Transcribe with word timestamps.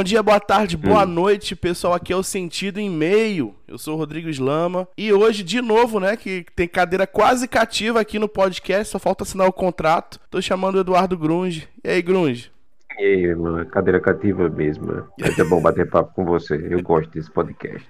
Bom 0.00 0.04
dia, 0.04 0.22
boa 0.22 0.40
tarde, 0.40 0.78
boa 0.78 1.02
hum. 1.02 1.08
noite, 1.08 1.54
pessoal. 1.54 1.92
Aqui 1.92 2.10
é 2.10 2.16
o 2.16 2.22
Sentido 2.22 2.80
em 2.80 2.88
Meio. 2.88 3.54
Eu 3.68 3.76
sou 3.76 3.92
o 3.92 3.98
Rodrigo 3.98 4.30
Slama. 4.30 4.88
E 4.96 5.12
hoje, 5.12 5.42
de 5.42 5.60
novo, 5.60 6.00
né, 6.00 6.16
que 6.16 6.46
tem 6.56 6.66
cadeira 6.66 7.06
quase 7.06 7.46
cativa 7.46 8.00
aqui 8.00 8.18
no 8.18 8.26
podcast, 8.26 8.90
só 8.90 8.98
falta 8.98 9.24
assinar 9.24 9.46
o 9.46 9.52
contrato. 9.52 10.18
Tô 10.30 10.40
chamando 10.40 10.76
o 10.76 10.80
Eduardo 10.80 11.18
Grunge. 11.18 11.68
E 11.84 11.90
aí, 11.90 12.00
Grunge? 12.00 12.50
E 12.98 13.04
aí, 13.04 13.24
irmão, 13.26 13.62
cadeira 13.66 14.00
cativa 14.00 14.48
mesmo. 14.48 15.06
É 15.20 15.44
bom 15.44 15.60
bater 15.60 15.86
papo 15.86 16.14
com 16.14 16.24
você. 16.24 16.54
Eu 16.70 16.82
gosto 16.82 17.10
desse 17.10 17.30
podcast. 17.30 17.86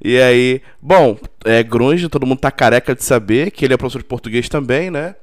E 0.00 0.16
aí, 0.16 0.62
bom, 0.80 1.18
é 1.44 1.60
Grunge, 1.64 2.08
todo 2.08 2.24
mundo 2.24 2.38
tá 2.38 2.52
careca 2.52 2.94
de 2.94 3.02
saber 3.02 3.50
que 3.50 3.64
ele 3.64 3.74
é 3.74 3.76
professor 3.76 3.98
de 3.98 4.04
português 4.04 4.48
também, 4.48 4.92
né? 4.92 5.16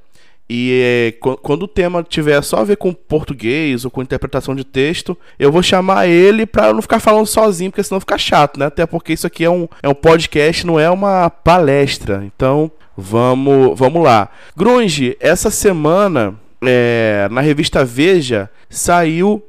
E 0.48 0.80
é, 0.80 1.28
quando 1.42 1.64
o 1.64 1.68
tema 1.68 2.04
tiver 2.04 2.40
só 2.42 2.58
a 2.58 2.64
ver 2.64 2.76
com 2.76 2.92
português 2.92 3.84
ou 3.84 3.90
com 3.90 4.00
interpretação 4.00 4.54
de 4.54 4.64
texto, 4.64 5.18
eu 5.38 5.50
vou 5.50 5.62
chamar 5.62 6.06
ele 6.06 6.46
para 6.46 6.72
não 6.72 6.80
ficar 6.80 7.00
falando 7.00 7.26
sozinho, 7.26 7.70
porque 7.70 7.82
senão 7.82 7.98
fica 7.98 8.16
chato, 8.16 8.58
né? 8.58 8.66
Até 8.66 8.86
porque 8.86 9.12
isso 9.12 9.26
aqui 9.26 9.44
é 9.44 9.50
um, 9.50 9.68
é 9.82 9.88
um 9.88 9.94
podcast, 9.94 10.64
não 10.64 10.78
é 10.78 10.88
uma 10.88 11.28
palestra. 11.28 12.22
Então, 12.24 12.70
vamos, 12.96 13.76
vamos 13.76 14.02
lá. 14.02 14.28
Grunge, 14.56 15.16
essa 15.18 15.50
semana, 15.50 16.34
é, 16.62 17.26
na 17.30 17.40
revista 17.40 17.84
Veja, 17.84 18.48
saiu 18.70 19.42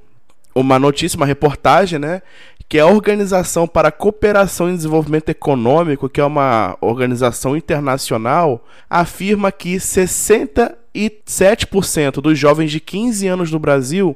uma 0.56 0.80
notícia, 0.80 1.16
uma 1.16 1.28
reportagem, 1.28 2.00
né? 2.00 2.24
Que 2.70 2.78
é 2.78 2.82
a 2.82 2.88
Organização 2.88 3.66
para 3.68 3.88
a 3.88 3.92
Cooperação 3.92 4.70
e 4.70 4.76
Desenvolvimento 4.76 5.30
Econômico, 5.30 6.10
que 6.10 6.20
é 6.20 6.26
uma 6.26 6.78
organização 6.82 7.56
internacional, 7.56 8.66
afirma 8.90 9.50
que 9.52 9.78
67% 9.78 12.22
dos 12.22 12.38
jovens 12.38 12.70
de 12.72 12.82
15 12.82 13.28
anos 13.28 13.52
no 13.52 13.60
Brasil 13.60 14.16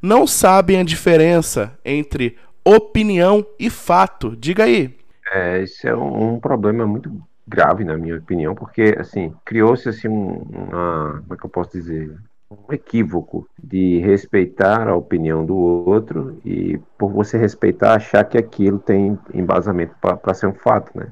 não 0.00 0.26
sabem 0.26 0.78
a 0.78 0.84
diferença 0.84 1.76
entre 1.84 2.36
opinião 2.64 3.44
e 3.58 3.68
fato. 3.68 4.36
Diga 4.36 4.62
aí. 4.64 4.96
É, 5.32 5.62
esse 5.62 5.88
é 5.88 5.94
um, 5.94 6.34
um 6.34 6.40
problema 6.40 6.86
muito 6.86 7.10
grave, 7.46 7.84
na 7.84 7.96
minha 7.96 8.16
opinião, 8.16 8.54
porque 8.54 8.94
assim 8.98 9.32
criou-se 9.44 9.88
assim 9.88 10.08
um, 10.08 10.42
uma, 10.50 11.22
como 11.22 11.34
é 11.34 11.36
que 11.36 11.44
eu 11.44 11.50
posso 11.50 11.72
dizer, 11.72 12.14
um 12.50 12.72
equívoco 12.72 13.46
de 13.62 13.98
respeitar 13.98 14.88
a 14.88 14.96
opinião 14.96 15.44
do 15.44 15.54
outro 15.54 16.40
e 16.44 16.78
por 16.96 17.12
você 17.12 17.36
respeitar 17.36 17.94
achar 17.94 18.24
que 18.24 18.38
aquilo 18.38 18.78
tem 18.78 19.18
embasamento 19.34 19.94
para 20.00 20.34
ser 20.34 20.46
um 20.46 20.54
fato, 20.54 20.90
né? 20.96 21.08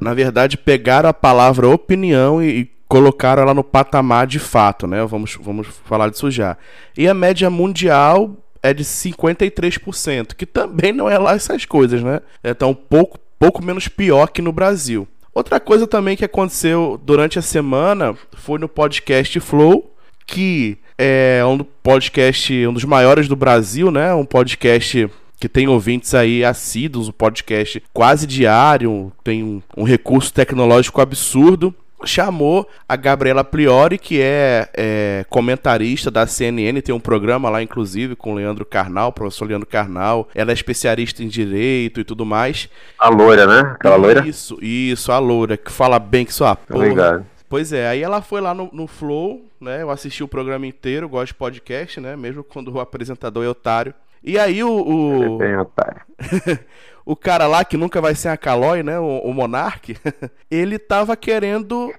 Na 0.00 0.14
verdade, 0.14 0.56
pegaram 0.56 1.08
a 1.08 1.14
palavra 1.14 1.68
opinião 1.68 2.42
e, 2.42 2.60
e 2.60 2.70
colocaram 2.88 3.42
ela 3.42 3.54
no 3.54 3.64
patamar 3.64 4.26
de 4.26 4.38
fato, 4.38 4.86
né? 4.86 5.04
Vamos, 5.04 5.36
vamos 5.40 5.66
falar 5.66 6.08
disso 6.08 6.30
já. 6.30 6.56
E 6.96 7.08
a 7.08 7.14
média 7.14 7.50
mundial 7.50 8.36
é 8.62 8.72
de 8.72 8.84
53%, 8.84 10.34
que 10.34 10.46
também 10.46 10.92
não 10.92 11.08
é 11.08 11.18
lá 11.18 11.34
essas 11.34 11.64
coisas, 11.64 12.02
né? 12.02 12.20
É 12.42 12.54
tão 12.54 12.74
pouco, 12.74 13.18
pouco 13.38 13.64
menos 13.64 13.88
pior 13.88 14.28
que 14.28 14.42
no 14.42 14.52
Brasil. 14.52 15.06
Outra 15.34 15.60
coisa 15.60 15.86
também 15.86 16.16
que 16.16 16.24
aconteceu 16.24 16.98
durante 17.02 17.38
a 17.38 17.42
semana 17.42 18.16
foi 18.32 18.58
no 18.58 18.68
podcast 18.68 19.38
Flow, 19.40 19.95
que 20.26 20.78
é 20.98 21.42
um 21.44 21.58
podcast, 21.58 22.66
um 22.66 22.72
dos 22.72 22.84
maiores 22.84 23.28
do 23.28 23.36
Brasil, 23.36 23.90
né? 23.90 24.12
Um 24.14 24.24
podcast 24.24 25.08
que 25.38 25.48
tem 25.48 25.68
ouvintes 25.68 26.14
aí 26.14 26.44
assíduos, 26.44 27.08
um 27.08 27.12
podcast 27.12 27.82
quase 27.92 28.26
diário, 28.26 29.12
tem 29.22 29.42
um, 29.42 29.62
um 29.76 29.84
recurso 29.84 30.32
tecnológico 30.32 31.00
absurdo 31.00 31.74
chamou 32.04 32.68
a 32.88 32.96
Gabriela 32.96 33.42
Priori, 33.42 33.98
que 33.98 34.20
é, 34.20 34.68
é, 34.74 35.24
comentarista 35.30 36.10
da 36.10 36.26
CNN, 36.26 36.80
tem 36.82 36.94
um 36.94 37.00
programa 37.00 37.48
lá, 37.48 37.62
inclusive, 37.62 38.14
com 38.14 38.32
o 38.32 38.34
Leandro 38.34 38.64
Carnal, 38.64 39.12
professor 39.12 39.46
Leandro 39.46 39.66
Carnal. 39.66 40.28
Ela 40.34 40.50
é 40.50 40.54
especialista 40.54 41.22
em 41.22 41.28
direito 41.28 42.00
e 42.00 42.04
tudo 42.04 42.26
mais. 42.26 42.68
A 42.98 43.08
loira, 43.08 43.46
né? 43.46 43.72
Aquela 43.74 43.96
loira? 43.96 44.26
Isso, 44.26 44.58
isso, 44.62 45.10
a 45.10 45.18
loira, 45.18 45.56
que 45.56 45.70
fala 45.70 45.98
bem 45.98 46.24
que 46.24 46.34
sua 46.34 46.54
porra. 46.54 46.84
Obrigado. 46.84 47.26
Pois 47.48 47.72
é, 47.72 47.88
aí 47.88 48.02
ela 48.02 48.20
foi 48.20 48.40
lá 48.40 48.52
no, 48.52 48.68
no 48.72 48.86
Flow, 48.86 49.44
né? 49.60 49.82
Eu 49.82 49.90
assisti 49.90 50.24
o 50.24 50.28
programa 50.28 50.66
inteiro, 50.66 51.08
gosto 51.08 51.28
de 51.28 51.34
podcast, 51.34 52.00
né? 52.00 52.16
Mesmo 52.16 52.42
quando 52.42 52.72
o 52.72 52.80
apresentador 52.80 53.44
é 53.44 53.48
otário. 53.48 53.94
E 54.22 54.38
aí 54.38 54.62
o. 54.64 54.70
o... 54.70 55.42
É 55.42 55.46
bem 55.46 55.56
otário. 55.56 56.00
o 57.06 57.14
cara 57.14 57.46
lá, 57.46 57.64
que 57.64 57.76
nunca 57.76 58.00
vai 58.00 58.14
ser 58.16 58.28
a 58.28 58.36
Calói, 58.36 58.82
né? 58.82 58.98
O, 58.98 59.18
o 59.18 59.32
Monark, 59.32 59.96
ele 60.50 60.78
tava 60.78 61.16
querendo 61.16 61.92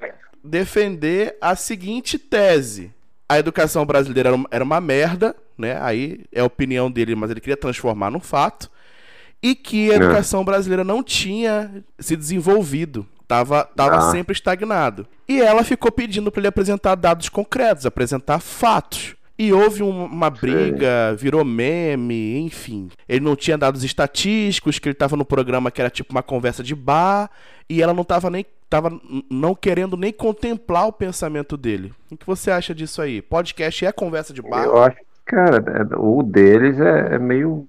defender 0.43 1.37
a 1.39 1.55
seguinte 1.55 2.19
tese. 2.19 2.93
A 3.29 3.39
educação 3.39 3.85
brasileira 3.85 4.31
era 4.51 4.63
uma 4.63 4.81
merda, 4.81 5.35
né? 5.57 5.77
Aí 5.81 6.25
é 6.31 6.41
a 6.41 6.45
opinião 6.45 6.91
dele, 6.91 7.15
mas 7.15 7.31
ele 7.31 7.41
queria 7.41 7.57
transformar 7.57 8.11
num 8.11 8.19
fato. 8.19 8.69
E 9.41 9.55
que 9.55 9.91
a 9.91 9.93
é. 9.93 9.95
educação 9.97 10.43
brasileira 10.43 10.83
não 10.83 11.01
tinha 11.01 11.83
se 11.99 12.15
desenvolvido. 12.15 13.07
Tava, 13.27 13.67
tava 13.75 13.97
ah. 13.97 14.11
sempre 14.11 14.33
estagnado. 14.33 15.05
E 15.27 15.41
ela 15.41 15.63
ficou 15.63 15.91
pedindo 15.91 16.31
para 16.31 16.39
ele 16.39 16.47
apresentar 16.47 16.95
dados 16.95 17.27
concretos, 17.27 17.85
apresentar 17.85 18.39
fatos. 18.39 19.15
E 19.37 19.53
houve 19.53 19.83
um, 19.83 20.05
uma 20.05 20.29
briga, 20.29 21.13
virou 21.15 21.45
meme, 21.45 22.39
enfim. 22.39 22.89
Ele 23.07 23.23
não 23.23 23.35
tinha 23.35 23.57
dados 23.57 23.83
estatísticos, 23.83 24.79
que 24.79 24.87
ele 24.87 24.93
estava 24.93 25.15
no 25.15 25.25
programa 25.25 25.69
que 25.69 25.79
era 25.79 25.91
tipo 25.91 26.11
uma 26.11 26.23
conversa 26.23 26.63
de 26.63 26.73
bar, 26.73 27.29
e 27.69 27.81
ela 27.81 27.93
não 27.93 28.01
estava 28.01 28.29
nem 28.29 28.45
tava 28.69 28.99
não 29.29 29.55
querendo 29.55 29.95
nem 29.95 30.11
contemplar 30.11 30.87
o 30.87 30.93
pensamento 30.93 31.55
dele. 31.55 31.93
O 32.11 32.17
que 32.17 32.25
você 32.25 32.51
acha 32.51 32.73
disso 32.73 33.01
aí? 33.01 33.21
Podcast 33.21 33.85
é 33.85 33.91
conversa 33.91 34.33
de 34.33 34.41
bar? 34.41 34.63
Eu 34.65 34.81
acho, 34.81 34.97
cara, 35.25 35.57
é, 35.57 35.95
o 35.95 36.23
deles 36.23 36.79
é, 36.79 37.15
é 37.15 37.19
meio 37.19 37.67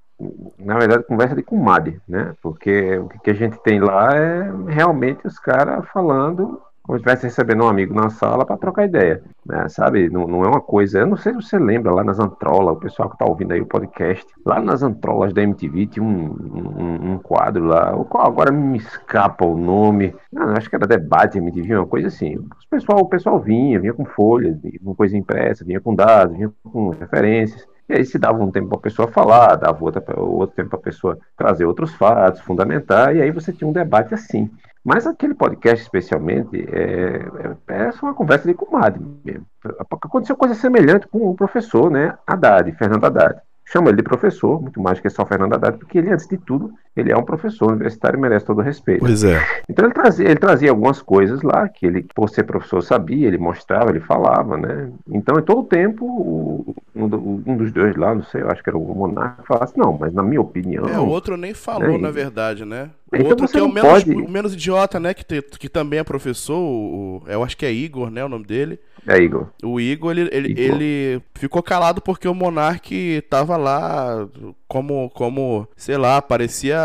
na 0.59 0.79
verdade, 0.79 1.05
conversa 1.05 1.37
de 1.37 1.43
comadre, 1.43 2.01
né? 2.09 2.35
Porque 2.43 2.99
o 2.99 3.09
que 3.09 3.31
a 3.31 3.35
gente 3.35 3.57
tem 3.63 3.81
lá 3.81 4.11
é 4.17 4.51
realmente 4.69 5.27
os 5.27 5.39
caras 5.39 5.87
falando 5.93 6.61
como 6.89 6.99
se 6.99 7.03
estivesse 7.03 7.25
recebendo 7.25 7.65
um 7.65 7.69
amigo 7.69 7.93
na 7.93 8.09
sala 8.09 8.47
para 8.47 8.57
trocar 8.57 8.87
ideia, 8.87 9.23
né? 9.45 9.69
Sabe? 9.69 10.09
Não, 10.09 10.27
não, 10.27 10.43
é 10.43 10.49
uma 10.49 10.61
coisa. 10.61 11.01
Eu 11.01 11.07
não 11.07 11.19
sei 11.19 11.35
se 11.35 11.43
você 11.43 11.59
lembra 11.59 11.93
lá 11.93 12.03
nas 12.03 12.19
Antrolas, 12.19 12.77
o 12.77 12.81
pessoal 12.81 13.11
que 13.11 13.15
está 13.15 13.27
ouvindo 13.27 13.53
aí 13.53 13.61
o 13.61 13.67
podcast, 13.67 14.27
lá 14.43 14.59
nas 14.59 14.83
Antrolas 14.83 15.35
da 15.35 15.43
MTV 15.43 15.87
tinha 15.87 16.03
um, 16.03 16.35
um, 16.35 17.13
um 17.13 17.19
quadro 17.19 17.63
lá, 17.67 17.95
o 17.95 18.07
qual 18.07 18.27
agora 18.27 18.51
me 18.51 18.79
escapa 18.79 19.45
o 19.45 19.55
nome. 19.55 20.17
Não, 20.33 20.45
acho 20.53 20.71
que 20.71 20.77
era 20.77 20.87
debate 20.87 21.37
MTV, 21.37 21.77
uma 21.77 21.87
coisa 21.87 22.09
assim. 22.09 22.37
O 22.37 22.49
pessoal, 22.71 23.01
o 23.01 23.09
pessoal 23.09 23.39
vinha, 23.39 23.79
vinha 23.79 23.93
com 23.93 24.07
folhas, 24.07 24.59
vinha 24.59 24.81
com 24.83 24.95
coisa 24.95 25.15
impressa, 25.15 25.67
vinha 25.67 25.83
com 25.83 25.95
dados, 25.95 26.39
vinha 26.39 26.51
com 26.65 26.89
referências. 26.89 27.67
E 27.89 27.95
aí 27.95 28.05
se 28.05 28.19
dava 28.19 28.43
um 28.43 28.51
tempo 28.51 28.69
para 28.69 28.79
a 28.79 28.83
pessoa 28.83 29.09
falar, 29.09 29.57
dava 29.57 29.83
outro, 29.83 30.03
outro 30.21 30.57
tempo 30.57 30.71
para 30.71 30.79
a 30.79 30.83
pessoa 30.83 31.19
trazer 31.37 31.65
outros 31.65 31.95
fatos, 31.95 32.41
fundamentar, 32.41 33.17
e 33.17 33.23
aí 33.23 33.31
você 33.31 33.53
tinha 33.53 33.69
um 33.69 33.73
debate 33.73 34.13
assim. 34.15 34.51
Mas 34.85 35.07
aquele 35.07 35.35
podcast, 35.35 35.83
especialmente, 35.83 36.57
é, 36.71 37.25
é, 37.69 37.83
é 37.85 37.91
uma 38.03 38.15
conversa 38.15 38.47
de 38.47 38.55
comadre 38.55 39.03
mesmo. 39.25 39.47
Aconteceu 39.91 40.37
coisa 40.37 40.55
semelhante 40.55 41.09
com 41.09 41.29
o 41.31 41.35
professor, 41.35 41.91
né, 41.91 42.17
Haddad, 42.27 42.71
Fernando 42.73 43.05
Haddad 43.05 43.41
chama 43.71 43.91
ele 43.91 43.99
de 43.99 44.03
professor, 44.03 44.61
muito 44.61 44.81
mais 44.81 44.99
que 44.99 45.11
só 45.11 45.27
Fernando 45.27 45.55
Haddad, 45.55 45.79
porque 45.79 45.99
ele, 45.99 46.11
antes 46.11 46.27
de 46.27 46.39
tudo, 46.39 46.73
ele 46.97 47.13
é 47.13 47.17
um 47.17 47.23
professor 47.23 47.71
universitário 47.71 48.17
e 48.17 48.21
merece 48.21 48.47
todo 48.47 48.59
o 48.59 48.63
respeito. 48.63 49.01
Pois 49.01 49.23
é. 49.23 49.41
Então 49.69 49.85
ele 49.85 49.95
trazia, 49.95 50.27
ele 50.27 50.37
trazia 50.37 50.71
algumas 50.71 51.03
coisas 51.03 51.43
lá 51.43 51.69
que 51.69 51.87
ele, 51.87 52.07
por 52.15 52.29
ser 52.29 52.45
professor, 52.45 52.83
sabia, 52.83 53.29
ele 53.29 53.39
mostrava, 53.39 53.91
ele 53.91 54.01
falava, 54.01 54.57
né? 54.57 54.91
Então, 55.09 55.39
em 55.39 55.43
todo 55.43 55.61
o 55.61 55.65
tempo, 55.65 56.05
o, 56.05 56.75
um, 56.97 57.05
um, 57.47 57.57
dos 57.57 57.71
dois 57.71 57.95
lá, 57.95 58.15
não 58.15 58.25
sei, 58.25 58.43
eu 58.43 58.51
acho 58.51 58.63
que 58.63 58.71
era 58.71 58.79
o 58.79 58.95
Monarca, 58.95 59.45
falava 59.47 59.65
assim, 59.65 59.79
não, 59.79 59.97
mas 59.99 60.13
na 60.13 60.23
minha 60.23 60.41
opinião... 60.41 60.89
É, 60.89 60.99
o 60.99 61.07
outro 61.07 61.37
nem 61.37 61.53
falou, 61.53 61.93
né? 61.93 61.99
na 61.99 62.11
verdade, 62.11 62.65
né? 62.65 62.91
O 63.13 63.17
então 63.17 63.29
outro 63.29 63.49
que 63.49 63.59
é 63.59 63.63
o 63.63 63.73
menos, 63.73 63.91
pode... 63.91 64.11
o 64.11 64.29
menos 64.29 64.53
idiota, 64.55 64.99
né? 64.99 65.15
Que, 65.15 65.25
te, 65.25 65.43
que 65.43 65.69
também 65.69 65.99
é 65.99 66.05
professor, 66.05 66.59
o, 66.59 67.23
eu 67.27 67.43
acho 67.43 67.57
que 67.57 67.65
é 67.65 67.73
Igor, 67.73 68.11
né? 68.11 68.25
O 68.25 68.29
nome 68.29 68.45
dele. 68.45 68.79
É 69.07 69.17
Igor. 69.17 69.47
O 69.63 69.81
Igor, 69.81 70.11
ele, 70.11 70.29
ele, 70.31 70.49
Igor. 70.51 70.63
ele 70.63 71.23
ficou 71.35 71.63
calado 71.63 72.03
porque 72.03 72.29
o 72.29 72.35
Monark 72.35 73.23
tava 73.31 73.57
lá 73.59 74.27
como, 74.67 75.11
como, 75.11 75.69
sei 75.77 75.97
lá, 75.97 76.23
parecia 76.23 76.79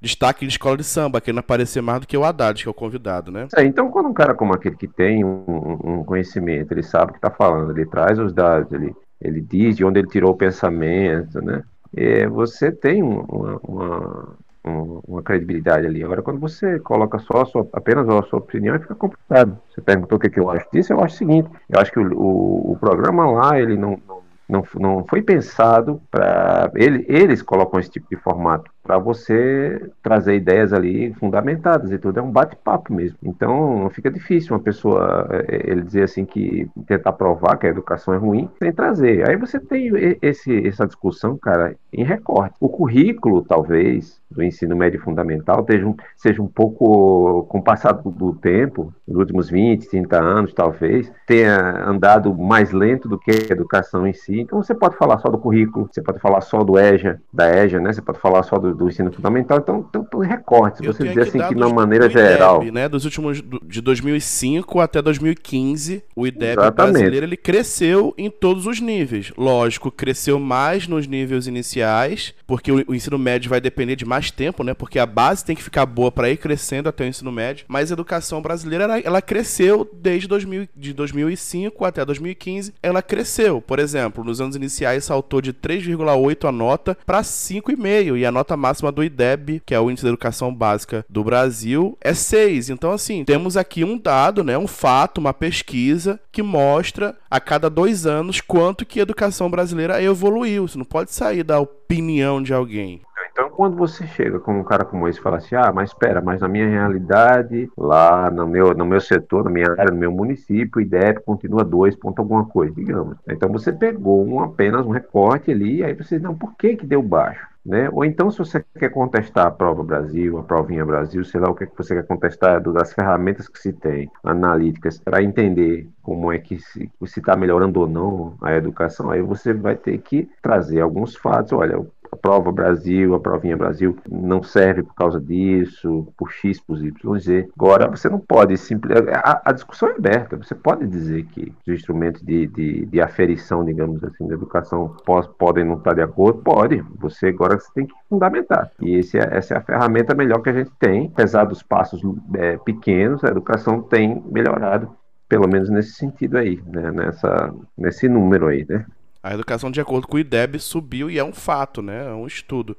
destaque 0.00 0.46
de 0.46 0.52
escola 0.52 0.76
de 0.76 0.84
samba, 0.84 1.20
que 1.20 1.32
não 1.32 1.40
aparecia 1.40 1.82
mais 1.82 2.00
do 2.00 2.06
que 2.06 2.16
o 2.16 2.24
Haddad, 2.24 2.62
que 2.62 2.68
é 2.68 2.70
o 2.70 2.74
convidado, 2.74 3.30
né? 3.30 3.48
É, 3.56 3.64
então 3.64 3.90
quando 3.90 4.08
um 4.08 4.14
cara 4.14 4.34
como 4.34 4.54
aquele 4.54 4.76
que 4.76 4.88
tem 4.88 5.24
um, 5.24 5.78
um 5.84 6.04
conhecimento, 6.04 6.72
ele 6.72 6.82
sabe 6.82 7.10
o 7.10 7.14
que 7.14 7.20
tá 7.20 7.30
falando, 7.30 7.70
ele 7.70 7.86
traz 7.86 8.18
os 8.18 8.32
dados, 8.32 8.72
ele, 8.72 8.94
ele 9.20 9.40
diz 9.40 9.76
de 9.76 9.84
onde 9.84 9.98
ele 9.98 10.08
tirou 10.08 10.32
o 10.32 10.36
pensamento, 10.36 11.40
né? 11.42 11.62
É, 11.96 12.26
você 12.26 12.72
tem 12.72 13.02
uma, 13.02 13.60
uma 13.62 14.36
uma 14.64 15.22
credibilidade 15.22 15.86
ali. 15.86 16.02
Agora, 16.02 16.22
quando 16.22 16.40
você 16.40 16.78
coloca 16.80 17.18
só 17.18 17.42
a 17.42 17.46
sua, 17.46 17.68
apenas 17.72 18.08
a 18.08 18.22
sua 18.22 18.38
opinião, 18.38 18.78
fica 18.80 18.94
complicado. 18.94 19.58
Você 19.70 19.80
perguntou 19.80 20.16
o 20.16 20.20
que, 20.20 20.30
que 20.30 20.40
eu 20.40 20.50
acho 20.50 20.66
disso, 20.72 20.92
eu 20.92 21.00
acho 21.00 21.14
o 21.14 21.18
seguinte, 21.18 21.48
eu 21.68 21.78
acho 21.78 21.92
que 21.92 22.00
o, 22.00 22.18
o, 22.18 22.72
o 22.72 22.78
programa 22.78 23.30
lá, 23.30 23.60
ele 23.60 23.76
não, 23.76 23.98
não, 24.08 24.22
não, 24.48 24.62
não 24.74 25.04
foi 25.06 25.22
pensado 25.22 26.02
para... 26.10 26.70
Ele, 26.74 27.04
eles 27.08 27.42
colocam 27.42 27.80
esse 27.80 27.90
tipo 27.90 28.06
de 28.10 28.16
formato 28.16 28.70
para 28.84 28.98
você 28.98 29.90
trazer 30.02 30.36
ideias 30.36 30.72
ali 30.72 31.14
fundamentadas 31.14 31.90
e 31.90 31.98
tudo. 31.98 32.20
É 32.20 32.22
um 32.22 32.30
bate-papo 32.30 32.92
mesmo. 32.92 33.16
Então, 33.22 33.88
fica 33.90 34.10
difícil 34.10 34.54
uma 34.54 34.62
pessoa 34.62 35.26
é, 35.48 35.70
ele 35.70 35.80
dizer 35.80 36.02
assim 36.02 36.26
que 36.26 36.68
tentar 36.86 37.14
provar 37.14 37.56
que 37.56 37.66
a 37.66 37.70
educação 37.70 38.12
é 38.12 38.18
ruim 38.18 38.48
sem 38.58 38.70
trazer. 38.70 39.28
Aí 39.28 39.36
você 39.36 39.58
tem 39.58 39.90
esse, 40.20 40.68
essa 40.68 40.86
discussão, 40.86 41.38
cara, 41.38 41.74
em 41.90 42.04
recorte. 42.04 42.54
O 42.60 42.68
currículo, 42.68 43.42
talvez, 43.42 44.20
do 44.30 44.42
ensino 44.42 44.76
médio 44.76 45.00
fundamental 45.00 45.64
seja 45.64 45.86
um, 45.86 45.94
seja 46.16 46.42
um 46.42 46.46
pouco, 46.46 47.44
com 47.48 47.58
o 47.58 47.62
passar 47.62 47.92
do 47.92 48.34
tempo, 48.34 48.92
nos 49.06 49.16
últimos 49.18 49.48
20, 49.48 49.88
30 49.88 50.20
anos, 50.20 50.52
talvez, 50.52 51.10
tenha 51.26 51.88
andado 51.88 52.34
mais 52.34 52.72
lento 52.72 53.08
do 53.08 53.18
que 53.18 53.30
a 53.30 53.52
educação 53.52 54.06
em 54.06 54.12
si. 54.12 54.40
Então, 54.40 54.62
você 54.62 54.74
pode 54.74 54.96
falar 54.96 55.18
só 55.18 55.28
do 55.28 55.38
currículo, 55.38 55.88
você 55.90 56.02
pode 56.02 56.18
falar 56.18 56.40
só 56.42 56.62
do 56.62 56.78
EJA, 56.78 57.20
da 57.32 57.48
EJA, 57.64 57.80
né? 57.80 57.92
Você 57.92 58.02
pode 58.02 58.18
falar 58.18 58.42
só 58.42 58.58
do, 58.58 58.73
do 58.74 58.88
ensino 58.88 59.12
fundamental. 59.12 59.58
Então, 59.58 59.86
então, 59.88 60.04
então 60.06 60.20
recortes. 60.20 60.84
Você 60.84 61.04
dizer 61.04 61.22
assim 61.22 61.38
que, 61.38 61.54
de 61.54 61.62
uma 61.62 61.72
maneira 61.72 62.08
geral. 62.08 62.62
IDEB, 62.62 62.72
né? 62.72 62.88
Dos 62.88 63.04
últimos, 63.04 63.42
de 63.64 63.80
2005 63.80 64.80
até 64.80 65.00
2015, 65.00 66.02
o 66.14 66.26
IDEB 66.26 66.52
Exatamente. 66.52 66.92
brasileiro 66.92 67.26
ele 67.26 67.36
cresceu 67.36 68.14
em 68.16 68.30
todos 68.30 68.66
os 68.66 68.80
níveis. 68.80 69.32
Lógico, 69.36 69.90
cresceu 69.90 70.38
mais 70.38 70.86
nos 70.86 71.06
níveis 71.06 71.46
iniciais, 71.46 72.34
porque 72.46 72.70
o, 72.70 72.84
o 72.88 72.94
ensino 72.94 73.18
médio 73.18 73.50
vai 73.50 73.60
depender 73.60 73.96
de 73.96 74.04
mais 74.04 74.30
tempo, 74.30 74.62
né? 74.62 74.74
Porque 74.74 74.98
a 74.98 75.06
base 75.06 75.44
tem 75.44 75.56
que 75.56 75.62
ficar 75.62 75.86
boa 75.86 76.10
para 76.10 76.30
ir 76.30 76.36
crescendo 76.36 76.88
até 76.88 77.04
o 77.04 77.08
ensino 77.08 77.32
médio. 77.32 77.64
Mas 77.68 77.90
a 77.90 77.94
educação 77.94 78.42
brasileira, 78.42 78.84
ela, 78.84 78.98
ela 79.00 79.22
cresceu 79.22 79.88
desde 79.92 80.28
2000, 80.28 80.68
de 80.76 80.92
2005 80.92 81.84
até 81.84 82.04
2015. 82.04 82.74
Ela 82.82 83.02
cresceu. 83.02 83.60
Por 83.60 83.78
exemplo, 83.78 84.24
nos 84.24 84.40
anos 84.40 84.56
iniciais 84.56 85.04
saltou 85.04 85.40
de 85.40 85.52
3,8 85.52 86.48
a 86.48 86.52
nota 86.52 86.96
para 87.06 87.22
5,5. 87.22 88.18
E 88.18 88.26
a 88.26 88.32
nota 88.32 88.56
máxima 88.64 88.90
do 88.90 89.04
IDEB, 89.04 89.60
que 89.66 89.74
é 89.74 89.80
o 89.80 89.90
Índice 89.90 90.06
de 90.06 90.08
Educação 90.08 90.54
Básica 90.54 91.04
do 91.06 91.22
Brasil, 91.22 91.98
é 92.00 92.14
6. 92.14 92.70
Então, 92.70 92.92
assim, 92.92 93.22
temos 93.22 93.58
aqui 93.58 93.84
um 93.84 93.98
dado, 93.98 94.42
né? 94.42 94.56
Um 94.56 94.66
fato, 94.66 95.18
uma 95.18 95.34
pesquisa 95.34 96.18
que 96.32 96.42
mostra 96.42 97.14
a 97.30 97.38
cada 97.38 97.68
dois 97.68 98.06
anos 98.06 98.40
quanto 98.40 98.86
que 98.86 99.00
a 99.00 99.02
educação 99.02 99.50
brasileira 99.50 100.02
evoluiu. 100.02 100.66
Você 100.66 100.78
não 100.78 100.84
pode 100.86 101.12
sair 101.12 101.42
da 101.42 101.60
opinião 101.60 102.42
de 102.42 102.54
alguém. 102.54 103.02
Então, 103.30 103.50
quando 103.50 103.76
você 103.76 104.06
chega 104.06 104.38
com 104.38 104.60
um 104.60 104.64
cara 104.64 104.84
como 104.84 105.08
esse 105.08 105.18
e 105.18 105.22
fala 105.22 105.38
assim, 105.38 105.56
ah, 105.56 105.72
mas 105.74 105.90
espera, 105.90 106.22
mas 106.22 106.40
na 106.40 106.48
minha 106.48 106.68
realidade, 106.68 107.68
lá 107.76 108.30
no 108.30 108.46
meu, 108.46 108.72
no 108.72 108.86
meu 108.86 109.00
setor, 109.00 109.44
na 109.44 109.50
minha 109.50 109.70
área, 109.72 109.90
no 109.90 109.98
meu 109.98 110.12
município, 110.12 110.78
o 110.78 110.80
IDEP 110.80 111.20
continua 111.24 111.64
2 111.64 111.96
ponto 111.96 112.20
alguma 112.20 112.44
coisa, 112.44 112.72
digamos. 112.72 113.18
Então, 113.28 113.50
você 113.50 113.72
pegou 113.72 114.24
um, 114.24 114.40
apenas 114.40 114.86
um 114.86 114.90
recorte 114.90 115.50
ali, 115.50 115.82
aí 115.82 115.92
você, 115.94 116.18
não, 116.18 116.34
por 116.34 116.54
que 116.56 116.76
que 116.76 116.86
deu 116.86 117.02
baixo? 117.02 117.53
Né? 117.64 117.88
Ou 117.90 118.04
então, 118.04 118.30
se 118.30 118.38
você 118.38 118.62
quer 118.78 118.90
contestar 118.90 119.46
a 119.46 119.50
prova 119.50 119.82
Brasil, 119.82 120.38
a 120.38 120.42
provinha 120.42 120.84
Brasil, 120.84 121.24
sei 121.24 121.40
lá 121.40 121.50
o 121.50 121.54
que, 121.54 121.64
é 121.64 121.66
que 121.66 121.76
você 121.76 121.94
quer 121.94 122.06
contestar 122.06 122.60
das 122.60 122.92
ferramentas 122.92 123.48
que 123.48 123.58
se 123.58 123.72
tem, 123.72 124.10
analíticas, 124.22 124.98
para 124.98 125.22
entender 125.22 125.88
como 126.02 126.30
é 126.30 126.38
que 126.38 126.58
se 126.58 126.90
está 127.02 127.34
melhorando 127.34 127.80
ou 127.80 127.88
não 127.88 128.36
a 128.42 128.52
educação, 128.54 129.10
aí 129.10 129.22
você 129.22 129.54
vai 129.54 129.76
ter 129.76 129.96
que 129.98 130.28
trazer 130.42 130.80
alguns 130.80 131.16
fatos. 131.16 131.52
Olha, 131.52 131.80
a 132.14 132.16
prova 132.16 132.52
Brasil, 132.52 133.14
a 133.14 133.20
provinha 133.20 133.56
Brasil 133.56 133.96
não 134.08 134.42
serve 134.42 134.82
por 134.82 134.94
causa 134.94 135.20
disso, 135.20 136.08
por 136.16 136.30
X, 136.30 136.60
por 136.60 136.82
Y, 136.82 137.18
Z. 137.18 137.48
Agora, 137.58 137.88
você 137.88 138.08
não 138.08 138.20
pode 138.20 138.56
simplesmente. 138.56 139.10
A, 139.12 139.42
a, 139.44 139.52
discussão 139.52 139.88
é 139.88 139.92
aberta. 139.92 140.36
Você 140.36 140.54
pode 140.54 140.86
dizer 140.86 141.24
que 141.26 141.52
os 141.66 141.74
instrumentos 141.74 142.22
de, 142.22 142.46
de, 142.46 142.86
de 142.86 143.00
aferição, 143.00 143.64
digamos 143.64 144.02
assim, 144.04 144.26
da 144.26 144.34
educação 144.34 144.96
pós, 145.04 145.26
podem 145.26 145.64
não 145.64 145.76
estar 145.76 145.94
de 145.94 146.02
acordo? 146.02 146.42
Pode. 146.42 146.82
Você 146.98 147.26
agora 147.26 147.58
você 147.58 147.70
tem 147.74 147.86
que 147.86 147.94
fundamentar. 148.08 148.70
E 148.80 148.96
esse 148.96 149.18
é, 149.18 149.28
essa 149.32 149.54
é 149.54 149.58
a 149.58 149.62
ferramenta 149.62 150.14
melhor 150.14 150.40
que 150.40 150.50
a 150.50 150.54
gente 150.54 150.70
tem. 150.78 151.10
Apesar 151.12 151.44
dos 151.44 151.62
passos 151.62 152.00
é, 152.34 152.56
pequenos, 152.58 153.24
a 153.24 153.28
educação 153.28 153.82
tem 153.82 154.22
melhorado 154.30 154.90
pelo 155.28 155.48
menos 155.48 155.68
nesse 155.68 155.92
sentido 155.92 156.38
aí, 156.38 156.62
né? 156.66 156.92
Nessa, 156.92 157.52
nesse 157.76 158.08
número 158.08 158.46
aí, 158.46 158.64
né? 158.68 158.86
A 159.24 159.32
educação, 159.32 159.70
de 159.70 159.80
acordo 159.80 160.06
com 160.06 160.18
o 160.18 160.20
IDEB, 160.20 160.60
subiu 160.60 161.10
e 161.10 161.18
é 161.18 161.24
um 161.24 161.32
fato, 161.32 161.80
né? 161.80 162.08
É 162.08 162.12
um 162.12 162.26
estudo. 162.26 162.76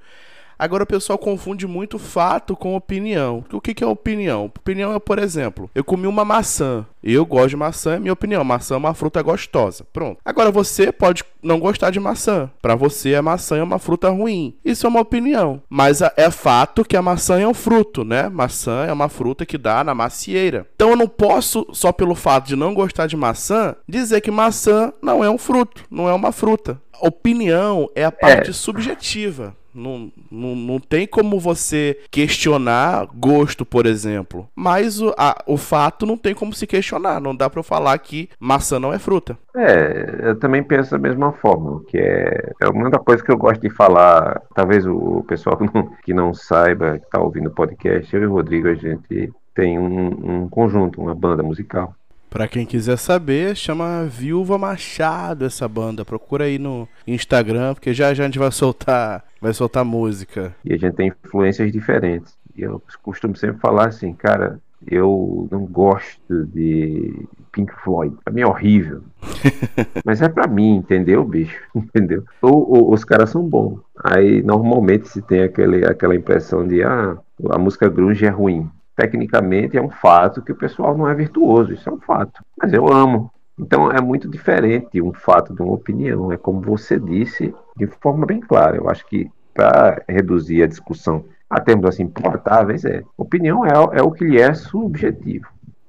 Agora 0.57 0.84
o 0.84 0.88
pessoal 0.88 1.18
confunde 1.18 1.68
muito 1.68 2.00
fato 2.00 2.56
com 2.56 2.75
opinião. 2.75 3.44
O 3.52 3.62
que, 3.62 3.74
que 3.74 3.84
é 3.84 3.88
opinião? 3.88 4.46
Opinião 4.46 4.94
é, 4.94 5.00
por 5.00 5.19
exemplo, 5.19 5.69
eu 5.75 5.84
comi 5.84 6.07
uma 6.07 6.25
maçã. 6.25 6.86
Eu 7.04 7.24
gosto 7.24 7.50
de 7.50 7.56
maçã, 7.56 7.96
é 7.96 8.00
minha 8.00 8.13
opinião. 8.13 8.44
Maçã 8.44 8.74
é 8.74 8.78
uma 8.78 8.94
fruta 8.94 9.22
gostosa. 9.22 9.86
Pronto. 9.94 10.18
Agora 10.25 10.50
você 10.50 10.92
pode 10.92 11.24
não 11.44 11.60
gostar 11.60 11.92
de 11.92 12.00
maçã. 12.00 12.50
Para 12.60 12.75
você, 12.75 13.13
a 13.13 13.22
maçã 13.22 13.57
é 13.57 13.63
uma 13.63 13.78
fruta 13.78 14.10
ruim. 14.10 14.56
Isso 14.66 14.88
é 14.88 14.90
uma 14.90 15.02
opinião. 15.02 15.62
Mas 15.69 16.02
é 16.02 16.31
fato 16.31 16.84
que 16.84 16.98
a 16.98 17.01
maçã 17.04 17.40
é 17.40 17.48
um 17.48 17.54
fruto, 17.54 18.04
né? 18.04 18.28
Maçã 18.28 18.86
é 18.88 18.94
uma 18.94 19.08
fruta 19.08 19.46
que 19.46 19.58
dá 19.58 19.84
na 19.84 19.94
macieira. 19.94 20.66
Então 20.75 20.90
eu 20.90 20.96
não 20.96 21.08
posso, 21.08 21.68
só 21.74 21.92
pelo 21.92 22.16
fato 22.16 22.48
de 22.48 22.56
não 22.56 22.74
gostar 22.74 23.06
de 23.06 23.16
maçã, 23.16 23.75
dizer 23.88 24.22
que 24.22 24.31
maçã 24.31 24.92
não 25.01 25.24
é 25.24 25.30
um 25.30 25.38
fruto, 25.38 25.84
não 25.92 26.10
é 26.10 26.13
uma 26.13 26.31
fruta. 26.31 26.81
Opinião 27.00 27.88
é 27.94 28.04
a 28.04 28.12
parte 28.12 28.50
é. 28.50 28.54
subjetiva. 28.54 29.56
Não, 29.75 30.12
não, 30.31 30.56
não 30.56 30.80
tem 30.80 31.06
como 31.06 31.39
você 31.39 32.00
questionar 32.10 33.07
gosto, 33.13 33.66
por 33.66 33.86
exemplo. 33.86 34.48
Mas 34.56 35.01
o, 35.01 35.13
a, 35.18 35.44
o 35.45 35.57
fato 35.57 36.06
não 36.06 36.18
tem 36.18 36.33
como 36.33 36.54
se 36.54 36.66
questionar. 36.66 37.19
Não 37.19 37.36
dá 37.36 37.50
para 37.50 37.60
eu 37.60 37.63
falar 37.63 37.98
que 38.00 38.30
maçã 38.39 38.80
não 38.80 38.94
é 38.94 39.00
fruta. 39.00 39.38
É, 39.56 40.30
eu 40.30 40.39
também 40.39 40.63
penso 40.63 40.92
da 40.92 40.98
mesma 40.98 41.33
forma. 41.33 41.81
Que 41.88 41.98
é, 41.98 42.51
é 42.62 42.68
uma 42.69 42.89
das 42.89 43.04
coisas 43.04 43.25
que 43.25 43.31
eu 43.31 43.38
gosto 43.38 43.62
de 43.62 43.69
falar. 43.69 44.42
Talvez 44.54 44.86
o, 44.86 45.24
pessoal 45.27 45.57
que 45.57 45.66
não, 45.74 45.92
que 46.04 46.13
não 46.13 46.33
saiba, 46.33 46.98
que 46.98 47.06
está 47.06 47.19
ouvindo 47.19 47.48
o 47.48 47.54
podcast, 47.54 48.16
eu 48.16 48.24
e 48.24 48.27
o 48.27 48.31
Rodrigo, 48.33 48.68
a 48.68 48.75
gente 48.75 49.31
tem 49.54 49.80
um, 49.80 50.44
um 50.44 50.50
conjunto, 50.50 51.01
uma 51.01 51.16
banda 51.16 51.44
musical. 51.44 51.94
Pra 52.36 52.50
quem 52.50 52.66
quiser 52.66 52.98
saber, 52.98 53.56
chama 53.56 54.08
Viúva 54.10 54.58
Machado 54.58 55.46
essa 55.46 55.70
banda. 55.70 56.04
Procura 56.04 56.44
aí 56.44 56.60
no 56.60 56.86
Instagram, 57.08 57.74
porque 57.74 57.94
já, 57.94 58.14
já 58.14 58.24
a 58.24 58.26
gente 58.26 58.38
vai 58.38 58.52
soltar, 58.52 59.24
vai 59.40 59.54
soltar 59.54 59.86
música. 59.86 60.54
E 60.66 60.74
a 60.74 60.78
gente 60.78 60.96
tem 60.96 61.14
influências 61.24 61.72
diferentes. 61.72 62.38
E 62.54 62.64
eu 62.64 62.84
costumo 63.02 63.38
sempre 63.38 63.62
falar 63.62 63.88
assim, 63.88 64.12
cara, 64.12 64.60
eu 64.86 65.48
não 65.50 65.66
gosto 65.66 66.46
de 66.48 67.26
Pink 67.54 67.72
Floyd. 67.82 68.14
Pra 68.26 68.34
mim 68.34 68.42
é 68.42 68.48
horrível. 68.48 69.02
Mas 70.04 70.22
é 70.22 70.28
pra 70.28 70.46
mim, 70.46 70.76
entendeu, 70.76 71.24
bicho? 71.24 71.58
Entendeu? 71.74 72.26
Ou, 72.42 72.70
ou, 72.70 72.94
os 72.94 73.06
caras 73.06 73.30
são 73.30 73.48
bons. 73.48 73.80
Aí 74.04 74.44
normalmente 74.44 75.08
se 75.08 75.22
tem 75.22 75.42
aquele, 75.42 75.86
aquela 75.86 76.14
impressão 76.14 76.68
de 76.68 76.84
ah, 76.84 77.18
a 77.50 77.58
música 77.58 77.88
grunge 77.88 78.26
é 78.26 78.30
ruim 78.30 78.70
tecnicamente 78.95 79.77
é 79.77 79.81
um 79.81 79.89
fato 79.89 80.42
que 80.42 80.51
o 80.51 80.57
pessoal 80.57 80.97
não 80.97 81.07
é 81.07 81.13
virtuoso, 81.13 81.74
isso 81.74 81.89
é 81.89 81.94
um 81.94 82.00
fato. 82.00 82.44
Mas 82.57 82.74
eu 82.74 82.88
amo. 82.92 83.31
Então 83.57 83.91
é 83.91 84.01
muito 84.01 84.29
diferente 84.29 85.01
um 85.01 85.13
fato 85.13 85.53
de 85.53 85.62
uma 85.62 85.74
opinião. 85.74 86.31
É 86.31 86.38
como 86.38 86.62
você 86.62 87.00
disse 87.00 87.53
de 87.77 87.88
forma 87.88 88.25
bem 88.25 88.39
clara. 88.39 88.77
Eu 88.77 88.89
acho 88.89 89.05
que 89.08 89.29
para 89.53 90.01
reduzir 90.08 90.63
a 90.63 90.67
discussão 90.67 91.25
a 91.50 91.62
termos 91.62 91.88
assim 91.88 92.08
portáveis, 92.08 92.84
é 92.84 93.03
opinião 93.17 93.65
é, 93.65 93.72
é 93.93 94.01
o 94.01 94.12
que 94.12 94.25
lhe 94.25 94.41
é 94.41 94.53
subjetivo 94.53 95.48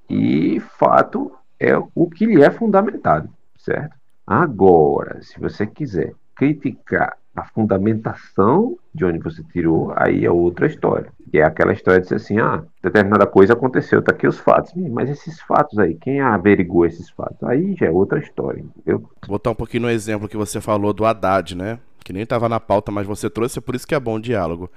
e 0.08 0.60
fato 0.60 1.32
é 1.58 1.76
o 1.94 2.08
que 2.08 2.26
lhe 2.26 2.42
é 2.42 2.50
fundamentado, 2.50 3.28
certo? 3.56 3.96
Agora, 4.26 5.20
se 5.22 5.40
você 5.40 5.66
quiser 5.66 6.12
criticar 6.34 7.16
a 7.36 7.44
fundamentação 7.44 8.78
de 8.94 9.04
onde 9.04 9.18
você 9.18 9.42
tirou, 9.52 9.92
aí 9.94 10.24
é 10.24 10.30
outra 10.30 10.66
história. 10.66 11.12
Que 11.30 11.38
é 11.38 11.44
aquela 11.44 11.72
história 11.72 12.00
de 12.00 12.08
ser 12.08 12.14
assim, 12.14 12.38
ah, 12.38 12.62
determinada 12.82 13.26
coisa 13.26 13.52
aconteceu, 13.52 14.02
tá 14.02 14.12
aqui 14.12 14.26
os 14.26 14.38
fatos. 14.38 14.72
Mas 14.74 15.10
esses 15.10 15.38
fatos 15.40 15.78
aí, 15.78 15.94
quem 15.94 16.20
averigou 16.20 16.86
esses 16.86 17.10
fatos? 17.10 17.42
Aí 17.42 17.76
já 17.78 17.86
é 17.86 17.90
outra 17.90 18.18
história, 18.18 18.60
entendeu? 18.60 19.00
Vou 19.26 19.36
botar 19.36 19.50
um 19.50 19.54
pouquinho 19.54 19.82
no 19.82 19.90
exemplo 19.90 20.28
que 20.28 20.36
você 20.36 20.60
falou 20.60 20.94
do 20.94 21.04
Haddad, 21.04 21.54
né? 21.54 21.78
Que 22.02 22.12
nem 22.12 22.22
estava 22.22 22.48
na 22.48 22.58
pauta, 22.58 22.90
mas 22.90 23.06
você 23.06 23.28
trouxe, 23.28 23.58
é 23.58 23.62
por 23.62 23.74
isso 23.74 23.86
que 23.86 23.94
é 23.94 24.00
bom 24.00 24.14
o 24.14 24.20
diálogo. 24.20 24.70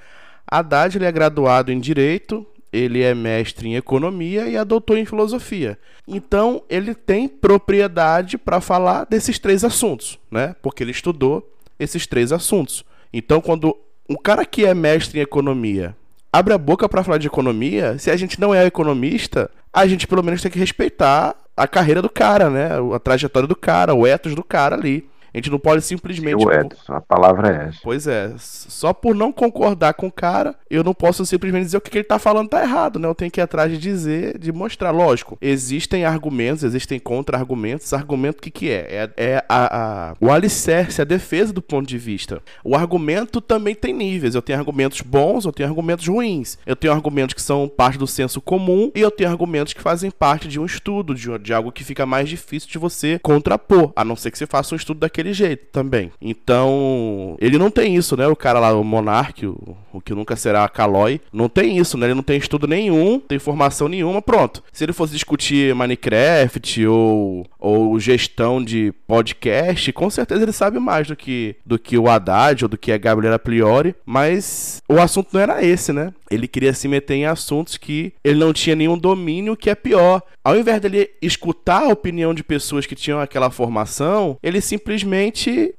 Haddad 0.51 0.97
ele 0.97 1.05
é 1.05 1.11
graduado 1.11 1.71
em 1.71 1.79
Direito, 1.79 2.45
ele 2.73 3.01
é 3.01 3.13
mestre 3.13 3.69
em 3.69 3.75
Economia 3.75 4.47
e 4.47 4.55
é 4.55 4.65
doutor 4.65 4.97
em 4.97 5.05
Filosofia. 5.05 5.77
Então, 6.07 6.63
ele 6.69 6.93
tem 6.93 7.27
propriedade 7.27 8.37
para 8.37 8.59
falar 8.59 9.05
desses 9.05 9.39
três 9.39 9.63
assuntos, 9.63 10.19
né? 10.29 10.55
Porque 10.61 10.83
ele 10.83 10.91
estudou 10.91 11.47
esses 11.79 12.05
três 12.05 12.31
assuntos. 12.31 12.83
Então, 13.11 13.41
quando 13.41 13.75
um 14.09 14.15
cara 14.15 14.45
que 14.45 14.65
é 14.65 14.73
mestre 14.73 15.19
em 15.19 15.23
economia 15.23 15.95
abre 16.31 16.53
a 16.53 16.57
boca 16.57 16.87
para 16.87 17.03
falar 17.03 17.17
de 17.17 17.27
economia, 17.27 17.97
se 17.97 18.11
a 18.11 18.15
gente 18.15 18.39
não 18.39 18.53
é 18.53 18.65
economista, 18.65 19.49
a 19.73 19.87
gente 19.87 20.07
pelo 20.07 20.23
menos 20.23 20.41
tem 20.41 20.51
que 20.51 20.59
respeitar 20.59 21.35
a 21.57 21.67
carreira 21.67 22.01
do 22.01 22.09
cara, 22.09 22.49
né? 22.49 22.69
A 22.93 22.99
trajetória 22.99 23.47
do 23.47 23.55
cara, 23.55 23.93
o 23.93 24.05
ethos 24.05 24.35
do 24.35 24.43
cara 24.43 24.75
ali. 24.75 25.08
A 25.33 25.37
gente 25.37 25.49
não 25.49 25.59
pode 25.59 25.81
simplesmente. 25.81 26.43
O 26.43 26.51
Edson, 26.51 26.93
a 26.93 27.01
palavra 27.01 27.49
é 27.49 27.67
essa. 27.69 27.79
Pois 27.83 28.07
é. 28.07 28.33
Só 28.37 28.93
por 28.93 29.15
não 29.15 29.31
concordar 29.31 29.93
com 29.93 30.07
o 30.07 30.11
cara, 30.11 30.55
eu 30.69 30.83
não 30.83 30.93
posso 30.93 31.25
simplesmente 31.25 31.65
dizer 31.65 31.77
o 31.77 31.81
que 31.81 31.97
ele 31.97 32.03
tá 32.03 32.19
falando 32.19 32.49
tá 32.49 32.61
errado, 32.61 32.99
né? 32.99 33.07
Eu 33.07 33.15
tenho 33.15 33.31
que 33.31 33.39
ir 33.39 33.43
atrás 33.43 33.71
de 33.71 33.77
dizer, 33.77 34.37
de 34.37 34.51
mostrar. 34.51 34.91
Lógico, 34.91 35.37
existem 35.41 36.05
argumentos, 36.05 36.63
existem 36.63 36.99
contra-argumentos. 36.99 37.93
Argumento 37.93 38.39
o 38.39 38.41
que, 38.41 38.51
que 38.51 38.69
é? 38.69 38.87
É, 38.89 39.09
é 39.17 39.45
a, 39.47 40.09
a, 40.09 40.15
o 40.19 40.31
alicerce, 40.31 41.01
a 41.01 41.05
defesa 41.05 41.53
do 41.53 41.61
ponto 41.61 41.87
de 41.87 41.97
vista. 41.97 42.41
O 42.63 42.75
argumento 42.75 43.41
também 43.41 43.75
tem 43.75 43.93
níveis. 43.93 44.35
Eu 44.35 44.41
tenho 44.41 44.59
argumentos 44.59 45.01
bons, 45.01 45.45
eu 45.45 45.51
tenho 45.51 45.69
argumentos 45.69 46.07
ruins. 46.07 46.57
Eu 46.65 46.75
tenho 46.75 46.93
argumentos 46.93 47.33
que 47.33 47.41
são 47.41 47.67
parte 47.67 47.97
do 47.97 48.07
senso 48.07 48.41
comum 48.41 48.91
e 48.95 49.01
eu 49.01 49.11
tenho 49.11 49.29
argumentos 49.29 49.73
que 49.73 49.81
fazem 49.81 50.09
parte 50.09 50.47
de 50.47 50.59
um 50.59 50.65
estudo, 50.65 51.13
de, 51.13 51.37
de 51.39 51.53
algo 51.53 51.71
que 51.71 51.83
fica 51.83 52.05
mais 52.05 52.29
difícil 52.29 52.69
de 52.69 52.77
você 52.77 53.19
contrapor, 53.19 53.91
a 53.95 54.03
não 54.03 54.15
ser 54.15 54.31
que 54.31 54.37
você 54.37 54.45
faça 54.45 54.73
um 54.73 54.77
estudo 54.77 54.99
daquele 54.99 55.18
daquele 55.19 55.33
jeito 55.33 55.65
também. 55.71 56.11
Então, 56.21 57.35
ele 57.39 57.57
não 57.57 57.69
tem 57.69 57.95
isso, 57.95 58.15
né? 58.15 58.27
O 58.27 58.35
cara 58.35 58.59
lá, 58.59 58.73
o 58.73 58.83
Monark, 58.83 59.45
o, 59.45 59.77
o 59.91 60.01
que 60.01 60.13
nunca 60.13 60.35
será 60.35 60.67
Calói, 60.69 61.19
não 61.31 61.49
tem 61.49 61.77
isso, 61.77 61.97
né? 61.97 62.07
Ele 62.07 62.13
não 62.13 62.23
tem 62.23 62.37
estudo 62.37 62.67
nenhum, 62.67 63.19
tem 63.19 63.37
formação 63.37 63.87
nenhuma, 63.87 64.21
pronto. 64.21 64.63
Se 64.71 64.83
ele 64.83 64.93
fosse 64.93 65.13
discutir 65.13 65.75
Minecraft 65.75 66.87
ou, 66.87 67.45
ou 67.59 67.99
gestão 67.99 68.63
de 68.63 68.93
podcast, 69.05 69.91
com 69.91 70.09
certeza 70.09 70.43
ele 70.43 70.51
sabe 70.51 70.79
mais 70.79 71.07
do 71.07 71.15
que, 71.15 71.55
do 71.65 71.77
que 71.77 71.97
o 71.97 72.07
Haddad 72.07 72.63
ou 72.63 72.69
do 72.69 72.77
que 72.77 72.91
a 72.91 72.97
Gabriela 72.97 73.37
Priori, 73.37 73.95
mas 74.05 74.81
o 74.87 74.99
assunto 74.99 75.29
não 75.33 75.41
era 75.41 75.63
esse, 75.63 75.91
né? 75.91 76.13
Ele 76.29 76.47
queria 76.47 76.73
se 76.73 76.87
meter 76.87 77.15
em 77.15 77.25
assuntos 77.25 77.75
que 77.75 78.13
ele 78.23 78.39
não 78.39 78.53
tinha 78.53 78.75
nenhum 78.75 78.97
domínio, 78.97 79.57
que 79.57 79.69
é 79.69 79.75
pior. 79.75 80.21
Ao 80.43 80.55
invés 80.55 80.79
dele 80.79 81.09
escutar 81.21 81.83
a 81.83 81.89
opinião 81.89 82.33
de 82.33 82.43
pessoas 82.43 82.85
que 82.85 82.95
tinham 82.95 83.19
aquela 83.19 83.49
formação, 83.49 84.37
ele 84.41 84.61
simplesmente 84.61 85.05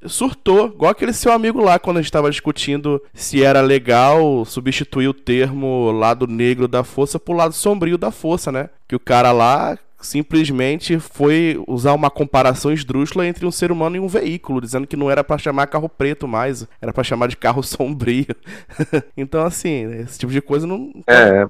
surtou. 0.06 0.66
Igual 0.66 0.90
aquele 0.90 1.12
seu 1.12 1.32
amigo 1.32 1.62
lá, 1.62 1.78
quando 1.78 1.98
a 1.98 2.00
gente 2.00 2.08
estava 2.08 2.30
discutindo 2.30 3.02
se 3.12 3.42
era 3.42 3.60
legal 3.60 4.44
substituir 4.44 5.08
o 5.08 5.14
termo 5.14 5.90
lado 5.90 6.26
negro 6.26 6.66
da 6.66 6.84
força 6.84 7.18
por 7.18 7.34
lado 7.34 7.54
sombrio 7.54 7.96
da 7.96 8.10
força, 8.10 8.50
né? 8.50 8.70
Que 8.88 8.96
o 8.96 9.00
cara 9.00 9.32
lá 9.32 9.78
simplesmente 10.00 10.98
foi 10.98 11.62
usar 11.66 11.92
uma 11.94 12.10
comparação 12.10 12.72
esdrúxula 12.72 13.26
entre 13.26 13.46
um 13.46 13.50
ser 13.50 13.70
humano 13.70 13.96
e 13.96 14.00
um 14.00 14.08
veículo, 14.08 14.60
dizendo 14.60 14.86
que 14.86 14.96
não 14.96 15.10
era 15.10 15.22
para 15.22 15.38
chamar 15.38 15.66
carro 15.66 15.88
preto 15.88 16.26
mais, 16.26 16.66
era 16.80 16.92
para 16.92 17.04
chamar 17.04 17.28
de 17.28 17.36
carro 17.36 17.62
sombrio. 17.64 18.34
então, 19.16 19.44
assim, 19.44 19.84
esse 20.00 20.18
tipo 20.18 20.32
de 20.32 20.40
coisa 20.40 20.66
não. 20.66 20.92
É, 21.06 21.46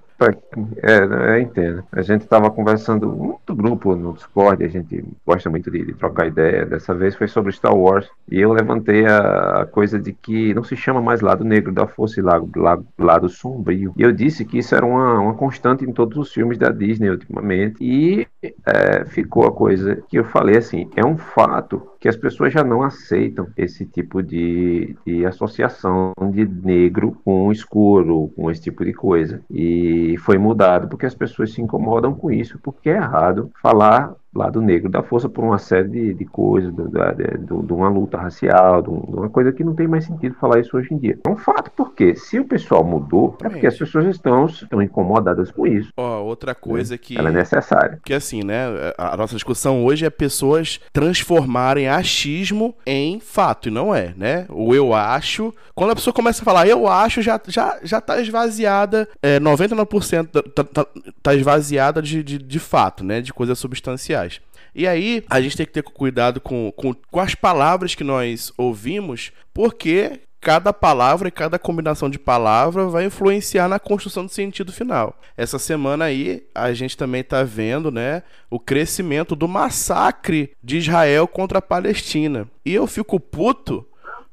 é, 0.82 0.98
eu 0.98 1.40
entendo. 1.40 1.84
A 1.92 2.02
gente 2.02 2.22
estava 2.22 2.50
conversando 2.50 3.08
muito 3.08 3.54
grupo 3.54 3.94
no 3.94 4.12
Discord, 4.12 4.64
a 4.64 4.68
gente 4.68 5.04
gosta 5.26 5.48
muito 5.48 5.70
de, 5.70 5.84
de, 5.84 5.94
trocar 5.94 6.26
ideia. 6.26 6.66
Dessa 6.66 6.94
vez 6.94 7.14
foi 7.14 7.28
sobre 7.28 7.52
Star 7.52 7.74
Wars 7.74 8.08
e 8.30 8.40
eu 8.40 8.52
levantei 8.52 9.06
a, 9.06 9.62
a 9.62 9.66
coisa 9.66 9.98
de 9.98 10.12
que 10.12 10.52
não 10.54 10.62
se 10.64 10.76
chama 10.76 11.00
mais 11.00 11.20
lado 11.20 11.44
negro 11.44 11.72
da 11.72 11.86
força 11.86 12.20
e 12.20 12.22
lado, 12.22 12.50
lado 12.98 13.28
sombrio. 13.28 13.92
E 13.96 14.02
eu 14.02 14.12
disse 14.12 14.44
que 14.44 14.58
isso 14.58 14.74
era 14.74 14.84
uma, 14.84 15.20
uma 15.20 15.34
constante 15.34 15.84
em 15.84 15.92
todos 15.92 16.18
os 16.18 16.32
filmes 16.32 16.58
da 16.58 16.70
Disney 16.70 17.10
ultimamente 17.10 17.76
e 17.80 18.26
é, 18.42 19.04
ficou 19.06 19.46
a 19.46 19.52
coisa 19.52 19.96
que 20.08 20.18
eu 20.18 20.24
falei 20.24 20.56
assim: 20.56 20.90
é 20.96 21.04
um 21.04 21.16
fato 21.16 21.89
que 22.00 22.08
as 22.08 22.16
pessoas 22.16 22.52
já 22.52 22.64
não 22.64 22.82
aceitam 22.82 23.48
esse 23.56 23.84
tipo 23.84 24.22
de, 24.22 24.96
de 25.06 25.26
associação 25.26 26.12
de 26.32 26.46
negro 26.46 27.16
com 27.24 27.52
escuro, 27.52 28.32
com 28.34 28.50
esse 28.50 28.62
tipo 28.62 28.84
de 28.84 28.94
coisa. 28.94 29.42
E 29.50 30.16
foi 30.18 30.38
mudado 30.38 30.88
porque 30.88 31.06
as 31.06 31.14
pessoas 31.14 31.52
se 31.52 31.60
incomodam 31.60 32.14
com 32.14 32.30
isso, 32.30 32.58
porque 32.62 32.88
é 32.88 32.96
errado 32.96 33.50
falar 33.62 34.14
lado 34.34 34.60
negro 34.60 34.88
da 34.88 35.02
força 35.02 35.28
por 35.28 35.44
uma 35.44 35.58
série 35.58 35.88
de, 35.88 36.14
de 36.14 36.24
coisas, 36.24 36.72
de, 36.72 36.82
de, 36.84 37.38
de, 37.66 37.72
uma 37.72 37.88
luta 37.88 38.16
racial, 38.16 38.80
de, 38.80 38.88
uma 38.88 39.28
coisa 39.28 39.52
que 39.52 39.64
não 39.64 39.74
tem 39.74 39.88
mais 39.88 40.04
sentido 40.04 40.36
falar 40.36 40.60
isso 40.60 40.76
hoje 40.76 40.94
em 40.94 40.98
dia. 40.98 41.18
É 41.24 41.28
um 41.28 41.36
fato 41.36 41.70
porque 41.76 42.14
se 42.14 42.38
o 42.38 42.44
pessoal 42.44 42.84
mudou, 42.84 43.36
é 43.42 43.48
porque 43.48 43.66
as 43.66 43.76
pessoas 43.76 44.06
estão, 44.06 44.46
estão 44.46 44.80
incomodadas 44.80 45.50
com 45.50 45.66
isso. 45.66 45.90
Ó, 45.96 46.22
outra 46.22 46.54
coisa 46.54 46.94
né? 46.94 46.98
que... 46.98 47.18
Ela 47.18 47.30
é 47.30 47.32
necessária. 47.32 47.98
Que 48.04 48.14
assim, 48.14 48.42
né, 48.44 48.66
a 48.96 49.16
nossa 49.16 49.34
discussão 49.34 49.84
hoje 49.84 50.06
é 50.06 50.10
pessoas 50.10 50.80
transformarem 50.92 51.88
achismo 51.90 52.74
em 52.86 53.20
fato, 53.20 53.68
e 53.68 53.70
não 53.70 53.94
é, 53.94 54.14
né? 54.16 54.46
O 54.48 54.74
eu 54.74 54.94
acho... 54.94 55.54
Quando 55.74 55.90
a 55.90 55.94
pessoa 55.94 56.14
começa 56.14 56.42
a 56.42 56.44
falar 56.44 56.66
eu 56.66 56.86
acho, 56.86 57.20
já, 57.22 57.40
já, 57.46 57.78
já 57.82 58.00
tá 58.00 58.20
esvaziada, 58.20 59.08
é, 59.22 59.38
99% 59.40 60.26
tá, 60.54 60.64
tá, 60.64 60.86
tá 61.22 61.34
esvaziada 61.34 62.00
de, 62.00 62.22
de, 62.22 62.38
de 62.38 62.58
fato, 62.58 63.04
né? 63.04 63.20
De 63.20 63.32
coisas 63.32 63.58
substanciais. 63.58 64.40
E 64.74 64.86
aí, 64.86 65.24
a 65.28 65.40
gente 65.40 65.56
tem 65.56 65.66
que 65.66 65.72
ter 65.72 65.82
cuidado 65.82 66.40
com, 66.40 66.72
com, 66.76 66.94
com 66.94 67.20
as 67.20 67.34
palavras 67.34 67.94
que 67.94 68.04
nós 68.04 68.52
ouvimos, 68.56 69.32
porque 69.52 70.20
cada 70.40 70.72
palavra 70.72 71.28
e 71.28 71.30
cada 71.30 71.58
combinação 71.58 72.08
de 72.08 72.18
palavra 72.18 72.86
vai 72.86 73.04
influenciar 73.04 73.68
na 73.68 73.78
construção 73.78 74.24
do 74.24 74.30
sentido 74.30 74.72
final. 74.72 75.20
Essa 75.36 75.58
semana 75.58 76.06
aí 76.06 76.44
a 76.54 76.72
gente 76.72 76.96
também 76.96 77.20
está 77.20 77.42
vendo, 77.42 77.90
né, 77.90 78.22
o 78.48 78.58
crescimento 78.58 79.36
do 79.36 79.46
massacre 79.46 80.52
de 80.62 80.78
Israel 80.78 81.28
contra 81.28 81.58
a 81.58 81.62
Palestina. 81.62 82.48
E 82.64 82.74
eu 82.74 82.86
fico 82.86 83.20
puto 83.20 83.86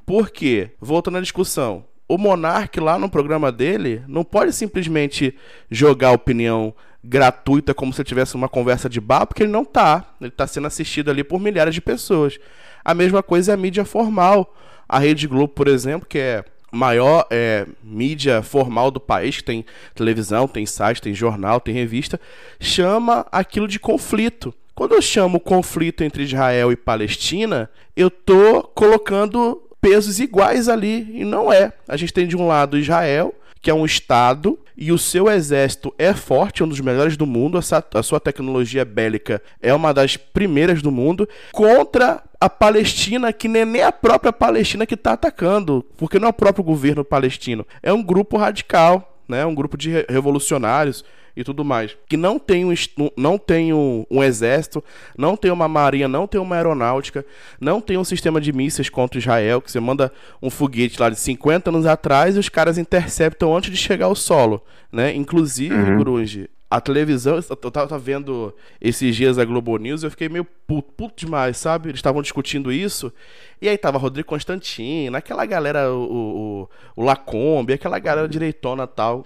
porque, 0.05 0.71
voltando 0.79 1.17
à 1.17 1.21
discussão, 1.21 1.83
o 2.07 2.17
monarca 2.17 2.81
lá 2.81 2.97
no 2.97 3.09
programa 3.09 3.51
dele 3.51 4.01
não 4.07 4.23
pode 4.23 4.53
simplesmente 4.53 5.35
jogar 5.69 6.11
opinião 6.11 6.73
gratuita 7.03 7.73
como 7.73 7.93
se 7.93 8.03
tivesse 8.03 8.35
uma 8.35 8.47
conversa 8.47 8.89
de 8.89 9.01
bar, 9.01 9.25
porque 9.25 9.43
ele 9.43 9.51
não 9.51 9.65
tá. 9.65 10.15
Ele 10.19 10.29
está 10.29 10.47
sendo 10.47 10.67
assistido 10.67 11.11
ali 11.11 11.23
por 11.23 11.39
milhares 11.39 11.73
de 11.73 11.81
pessoas. 11.81 12.39
A 12.87 12.93
mesma 12.93 13.21
coisa 13.21 13.51
é 13.51 13.53
a 13.53 13.57
mídia 13.57 13.83
formal. 13.83 14.55
A 14.87 14.97
Rede 14.97 15.27
Globo, 15.27 15.49
por 15.49 15.67
exemplo, 15.67 16.07
que 16.07 16.17
é 16.17 16.45
maior 16.71 17.27
é, 17.29 17.67
mídia 17.83 18.41
formal 18.41 18.89
do 18.89 18.97
país, 18.97 19.35
que 19.35 19.43
tem 19.43 19.65
televisão, 19.93 20.47
tem 20.47 20.65
site, 20.65 21.01
tem 21.01 21.13
jornal, 21.13 21.59
tem 21.59 21.73
revista, 21.73 22.17
chama 22.61 23.27
aquilo 23.29 23.67
de 23.67 23.77
conflito. 23.77 24.53
Quando 24.73 24.95
eu 24.95 25.01
chamo 25.01 25.37
conflito 25.37 26.01
entre 26.01 26.23
Israel 26.23 26.71
e 26.71 26.77
Palestina, 26.77 27.69
eu 27.93 28.09
tô 28.09 28.63
colocando 28.63 29.61
pesos 29.81 30.21
iguais 30.21 30.69
ali 30.69 31.09
e 31.11 31.25
não 31.25 31.51
é. 31.51 31.73
A 31.89 31.97
gente 31.97 32.13
tem 32.13 32.25
de 32.25 32.37
um 32.37 32.47
lado 32.47 32.77
Israel, 32.77 33.35
que 33.61 33.69
é 33.69 33.73
um 33.73 33.85
estado 33.85 34.57
e 34.77 34.91
o 34.91 34.97
seu 34.97 35.27
exército 35.27 35.91
é 35.97 36.13
forte, 36.13 36.61
é 36.61 36.65
um 36.65 36.69
dos 36.69 36.79
melhores 36.79 37.17
do 37.17 37.25
mundo, 37.25 37.57
a 37.57 38.03
sua 38.03 38.19
tecnologia 38.19 38.85
bélica 38.85 39.41
é 39.59 39.73
uma 39.73 39.91
das 39.91 40.15
primeiras 40.15 40.83
do 40.83 40.91
mundo, 40.91 41.27
contra 41.51 42.23
a 42.39 42.47
Palestina, 42.47 43.33
que 43.33 43.47
nem 43.47 43.81
a 43.81 43.91
própria 43.91 44.31
Palestina 44.31 44.85
que 44.85 44.93
está 44.93 45.13
atacando, 45.13 45.83
porque 45.97 46.19
não 46.19 46.27
é 46.27 46.29
o 46.29 46.33
próprio 46.33 46.63
governo 46.63 47.03
palestino, 47.03 47.65
é 47.81 47.91
um 47.91 48.03
grupo 48.03 48.37
radical, 48.37 49.19
né, 49.27 49.43
um 49.45 49.55
grupo 49.55 49.75
de 49.75 50.05
revolucionários 50.07 51.03
e 51.37 51.43
tudo 51.43 51.63
mais, 51.63 51.95
que 52.09 52.17
não 52.17 52.39
tem 52.39 52.65
um, 52.65 52.73
não 53.15 53.37
tem 53.37 53.71
um, 53.71 54.03
um, 54.09 54.23
exército, 54.23 54.83
não 55.15 55.37
tem 55.37 55.51
uma 55.51 55.67
marinha, 55.67 56.07
não 56.07 56.25
tem 56.25 56.41
uma 56.41 56.55
aeronáutica, 56.55 57.23
não 57.61 57.79
tem 57.79 57.95
um 57.95 58.03
sistema 58.03 58.41
de 58.41 58.51
mísseis 58.51 58.89
contra 58.89 59.19
Israel, 59.19 59.61
que 59.61 59.71
você 59.71 59.79
manda 59.79 60.11
um 60.41 60.49
foguete 60.49 60.99
lá 60.99 61.11
de 61.11 61.19
50 61.19 61.69
anos 61.69 61.85
atrás 61.85 62.35
e 62.35 62.39
os 62.39 62.49
caras 62.49 62.79
interceptam 62.79 63.55
antes 63.55 63.69
de 63.69 63.77
chegar 63.77 64.07
ao 64.07 64.15
solo, 64.15 64.63
né? 64.91 65.13
Inclusive, 65.13 65.75
uhum. 65.75 65.99
Grunge, 65.99 66.49
a 66.69 66.81
televisão, 66.81 67.39
eu 67.49 67.71
tava 67.71 67.97
vendo 67.99 68.53
esses 68.81 69.15
dias 69.15 69.37
a 69.37 69.45
Globo 69.45 69.77
News 69.77 70.03
eu 70.03 70.11
fiquei 70.11 70.27
meio 70.27 70.43
puto, 70.43 70.91
puto 70.93 71.25
demais, 71.25 71.55
sabe? 71.57 71.89
Eles 71.89 71.99
estavam 71.99 72.21
discutindo 72.21 72.71
isso. 72.71 73.13
E 73.61 73.69
aí 73.69 73.77
tava 73.77 73.99
Rodrigo 73.99 74.27
Constantino, 74.27 75.15
aquela 75.15 75.45
galera, 75.45 75.93
o, 75.93 76.67
o, 76.95 77.01
o 77.01 77.05
Lacombe, 77.05 77.73
aquela 77.73 77.99
galera 77.99 78.27
direitona 78.27 78.85
tal. 78.87 79.23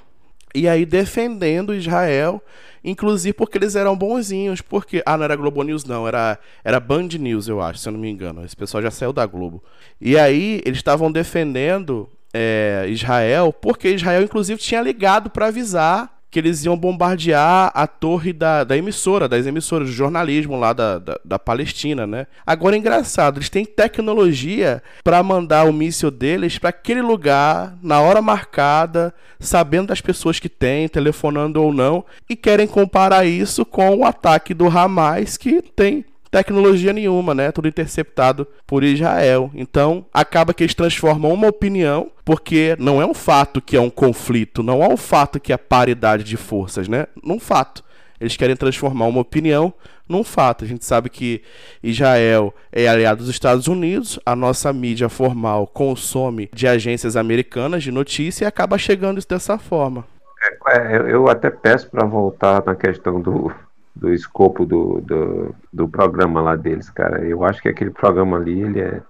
E 0.53 0.67
aí 0.67 0.85
defendendo 0.85 1.73
Israel, 1.73 2.41
inclusive 2.83 3.33
porque 3.33 3.57
eles 3.57 3.75
eram 3.75 3.95
bonzinhos, 3.95 4.61
porque 4.61 5.01
ah, 5.05 5.17
não 5.17 5.23
era 5.23 5.35
Globo 5.35 5.63
News 5.63 5.85
não, 5.85 6.07
era 6.07 6.37
era 6.63 6.79
Band 6.79 7.09
News, 7.19 7.47
eu 7.47 7.61
acho, 7.61 7.79
se 7.79 7.87
eu 7.89 7.93
não 7.93 7.99
me 7.99 8.09
engano. 8.09 8.43
Esse 8.43 8.55
pessoal 8.55 8.81
já 8.83 8.91
saiu 8.91 9.13
da 9.13 9.25
Globo. 9.25 9.63
E 9.99 10.17
aí 10.17 10.61
eles 10.65 10.79
estavam 10.79 11.11
defendendo 11.11 12.09
é, 12.33 12.85
Israel, 12.89 13.53
porque 13.53 13.89
Israel 13.89 14.23
inclusive 14.23 14.59
tinha 14.59 14.81
ligado 14.81 15.29
para 15.29 15.47
avisar 15.47 16.20
que 16.31 16.39
eles 16.39 16.63
iam 16.63 16.77
bombardear 16.77 17.71
a 17.75 17.85
torre 17.85 18.31
da, 18.31 18.63
da 18.63 18.77
emissora, 18.77 19.27
das 19.27 19.45
emissoras 19.45 19.89
de 19.89 19.93
jornalismo 19.93 20.57
lá 20.57 20.71
da, 20.71 20.97
da, 20.97 21.19
da 21.23 21.37
Palestina, 21.37 22.07
né? 22.07 22.25
Agora 22.47 22.75
é 22.75 22.79
engraçado, 22.79 23.37
eles 23.37 23.49
têm 23.49 23.65
tecnologia 23.65 24.81
para 25.03 25.21
mandar 25.21 25.65
o 25.65 25.73
míssil 25.73 26.09
deles 26.09 26.57
para 26.57 26.69
aquele 26.69 27.01
lugar, 27.01 27.77
na 27.83 27.99
hora 27.99 28.21
marcada, 28.21 29.13
sabendo 29.39 29.87
das 29.87 29.99
pessoas 29.99 30.39
que 30.39 30.47
tem, 30.47 30.87
telefonando 30.87 31.61
ou 31.61 31.73
não, 31.73 32.05
e 32.29 32.35
querem 32.35 32.65
comparar 32.65 33.25
isso 33.25 33.65
com 33.65 33.97
o 33.97 34.05
ataque 34.05 34.53
do 34.53 34.67
Hamas 34.67 35.35
que 35.35 35.61
tem 35.61 36.05
tecnologia 36.31 36.93
nenhuma, 36.93 37.35
né? 37.35 37.51
Tudo 37.51 37.67
interceptado 37.67 38.47
por 38.65 38.83
Israel. 38.83 39.51
Então, 39.53 40.05
acaba 40.13 40.53
que 40.53 40.63
eles 40.63 40.73
transformam 40.73 41.33
uma 41.33 41.47
opinião, 41.47 42.09
porque 42.23 42.75
não 42.79 43.01
é 43.01 43.05
um 43.05 43.13
fato 43.13 43.61
que 43.61 43.75
é 43.75 43.81
um 43.81 43.89
conflito, 43.89 44.63
não 44.63 44.81
é 44.81 44.87
um 44.87 44.97
fato 44.97 45.39
que 45.39 45.51
é 45.51 45.57
paridade 45.57 46.23
de 46.23 46.37
forças, 46.37 46.87
né? 46.87 47.05
Num 47.21 47.39
fato. 47.39 47.83
Eles 48.19 48.37
querem 48.37 48.55
transformar 48.55 49.07
uma 49.07 49.19
opinião 49.19 49.73
num 50.07 50.23
fato. 50.23 50.63
A 50.63 50.67
gente 50.67 50.85
sabe 50.85 51.09
que 51.09 51.41
Israel 51.81 52.53
é 52.71 52.87
aliado 52.87 53.23
dos 53.23 53.29
Estados 53.29 53.67
Unidos, 53.67 54.19
a 54.25 54.35
nossa 54.35 54.71
mídia 54.71 55.09
formal 55.09 55.65
consome 55.65 56.49
de 56.53 56.67
agências 56.67 57.15
americanas 57.15 57.83
de 57.83 57.91
notícia 57.91 58.45
e 58.45 58.47
acaba 58.47 58.77
chegando 58.77 59.17
isso 59.17 59.27
dessa 59.27 59.57
forma. 59.57 60.05
É, 60.67 61.11
eu 61.11 61.27
até 61.29 61.49
peço 61.49 61.89
para 61.89 62.05
voltar 62.05 62.63
na 62.65 62.75
questão 62.75 63.19
do, 63.21 63.51
do 63.95 64.13
escopo 64.13 64.65
do, 64.65 65.01
do, 65.01 65.55
do, 65.71 65.87
programa 65.87 66.41
lá 66.41 66.55
deles, 66.55 66.89
cara. 66.89 67.23
Eu 67.25 67.43
acho 67.43 67.61
que 67.61 67.69
aquele 67.69 67.91
programa 67.91 68.37
ali, 68.37 68.61
ele 68.61 68.79
é, 68.79 69.01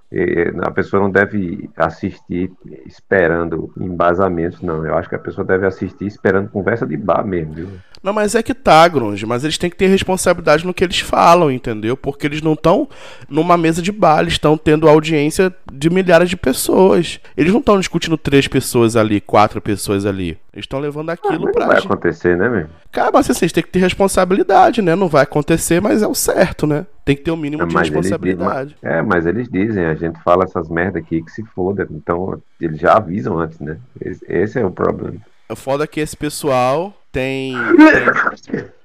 a 0.64 0.72
pessoa 0.72 1.02
não 1.02 1.10
deve 1.10 1.70
assistir 1.76 2.52
esperando 2.86 3.72
embasamentos, 3.80 4.62
não. 4.62 4.86
Eu 4.86 4.98
acho 4.98 5.08
que 5.08 5.16
a 5.16 5.20
pessoa 5.20 5.46
deve 5.46 5.66
assistir 5.66 6.06
esperando 6.06 6.50
conversa 6.50 6.86
de 6.86 6.98
bar 6.98 7.26
mesmo, 7.26 7.54
viu? 7.54 7.70
Não, 8.04 8.12
mas 8.12 8.34
é 8.34 8.42
que 8.42 8.54
tá, 8.54 8.86
Grunge, 8.88 9.26
mas 9.26 9.44
eles 9.44 9.58
têm 9.60 9.70
que 9.70 9.76
ter 9.76 9.88
responsabilidade 9.88 10.66
no 10.66 10.74
que 10.74 10.84
eles 10.84 11.00
falam, 11.00 11.52
entendeu? 11.52 11.96
Porque 11.96 12.26
eles 12.26 12.42
não 12.42 12.54
estão 12.54 12.90
numa 13.30 13.56
mesa 13.56 13.82
de 13.82 13.92
bar, 13.92 14.22
eles 14.22 14.34
estão 14.34 14.58
tendo 14.58 14.90
audiência 14.90 15.54
de 15.72 15.90
milhares 15.90 16.30
de 16.30 16.36
pessoas. 16.36 17.20
Eles 17.38 17.54
não 17.54 17.60
estão 17.60 17.80
discutindo 17.80 18.18
três 18.18 18.48
pessoas 18.48 18.96
ali, 18.96 19.22
quatro 19.22 19.62
pessoas 19.62 20.06
ali. 20.06 20.38
Eles 20.52 20.66
estão 20.66 20.80
levando 20.80 21.12
aquilo 21.12 21.48
ah, 21.48 21.52
pra. 21.52 21.66
Não 21.66 21.74
vai 21.74 21.78
acontecer, 21.78 22.36
né, 22.36 22.50
meu? 22.50 22.68
Cara, 22.92 23.12
mas 23.14 23.30
assim, 23.30 23.40
vocês 23.40 23.52
têm 23.52 23.64
que 23.64 23.70
ter 23.70 23.80
responsabilidade, 23.80 24.82
né? 24.82 24.96
Não 24.96 25.08
vai 25.08 25.24
acontecer, 25.24 25.80
mas 25.80 26.02
é 26.02 26.08
o 26.08 26.16
certo, 26.16 26.68
né? 26.68 26.86
Tem 27.04 27.16
que 27.16 27.24
ter 27.24 27.32
o 27.32 27.34
um 27.34 27.38
mínimo 27.38 27.64
é, 27.64 27.66
de 27.66 27.76
responsabilidade. 27.76 28.76
Dizem, 28.76 28.98
é, 28.98 29.02
mas 29.02 29.26
eles 29.26 29.50
dizem, 29.50 29.86
a 29.86 29.96
gente 29.96 30.22
fala 30.22 30.44
essas 30.44 30.70
merda 30.70 31.00
aqui 31.00 31.22
que 31.22 31.32
se 31.32 31.44
foda. 31.44 31.88
Então, 31.90 32.42
eles 32.60 32.80
já 32.80 32.98
avisam 32.98 33.40
antes, 33.40 33.60
né? 33.60 33.78
Esse, 34.00 34.26
esse 34.28 34.60
é 34.60 34.66
o 34.66 34.72
problema. 34.72 35.18
O 35.50 35.56
foda 35.56 35.84
é 35.84 35.88
que 35.88 36.00
esse 36.00 36.16
pessoal 36.16 36.94
tem. 37.12 37.54
tem... 38.50 38.66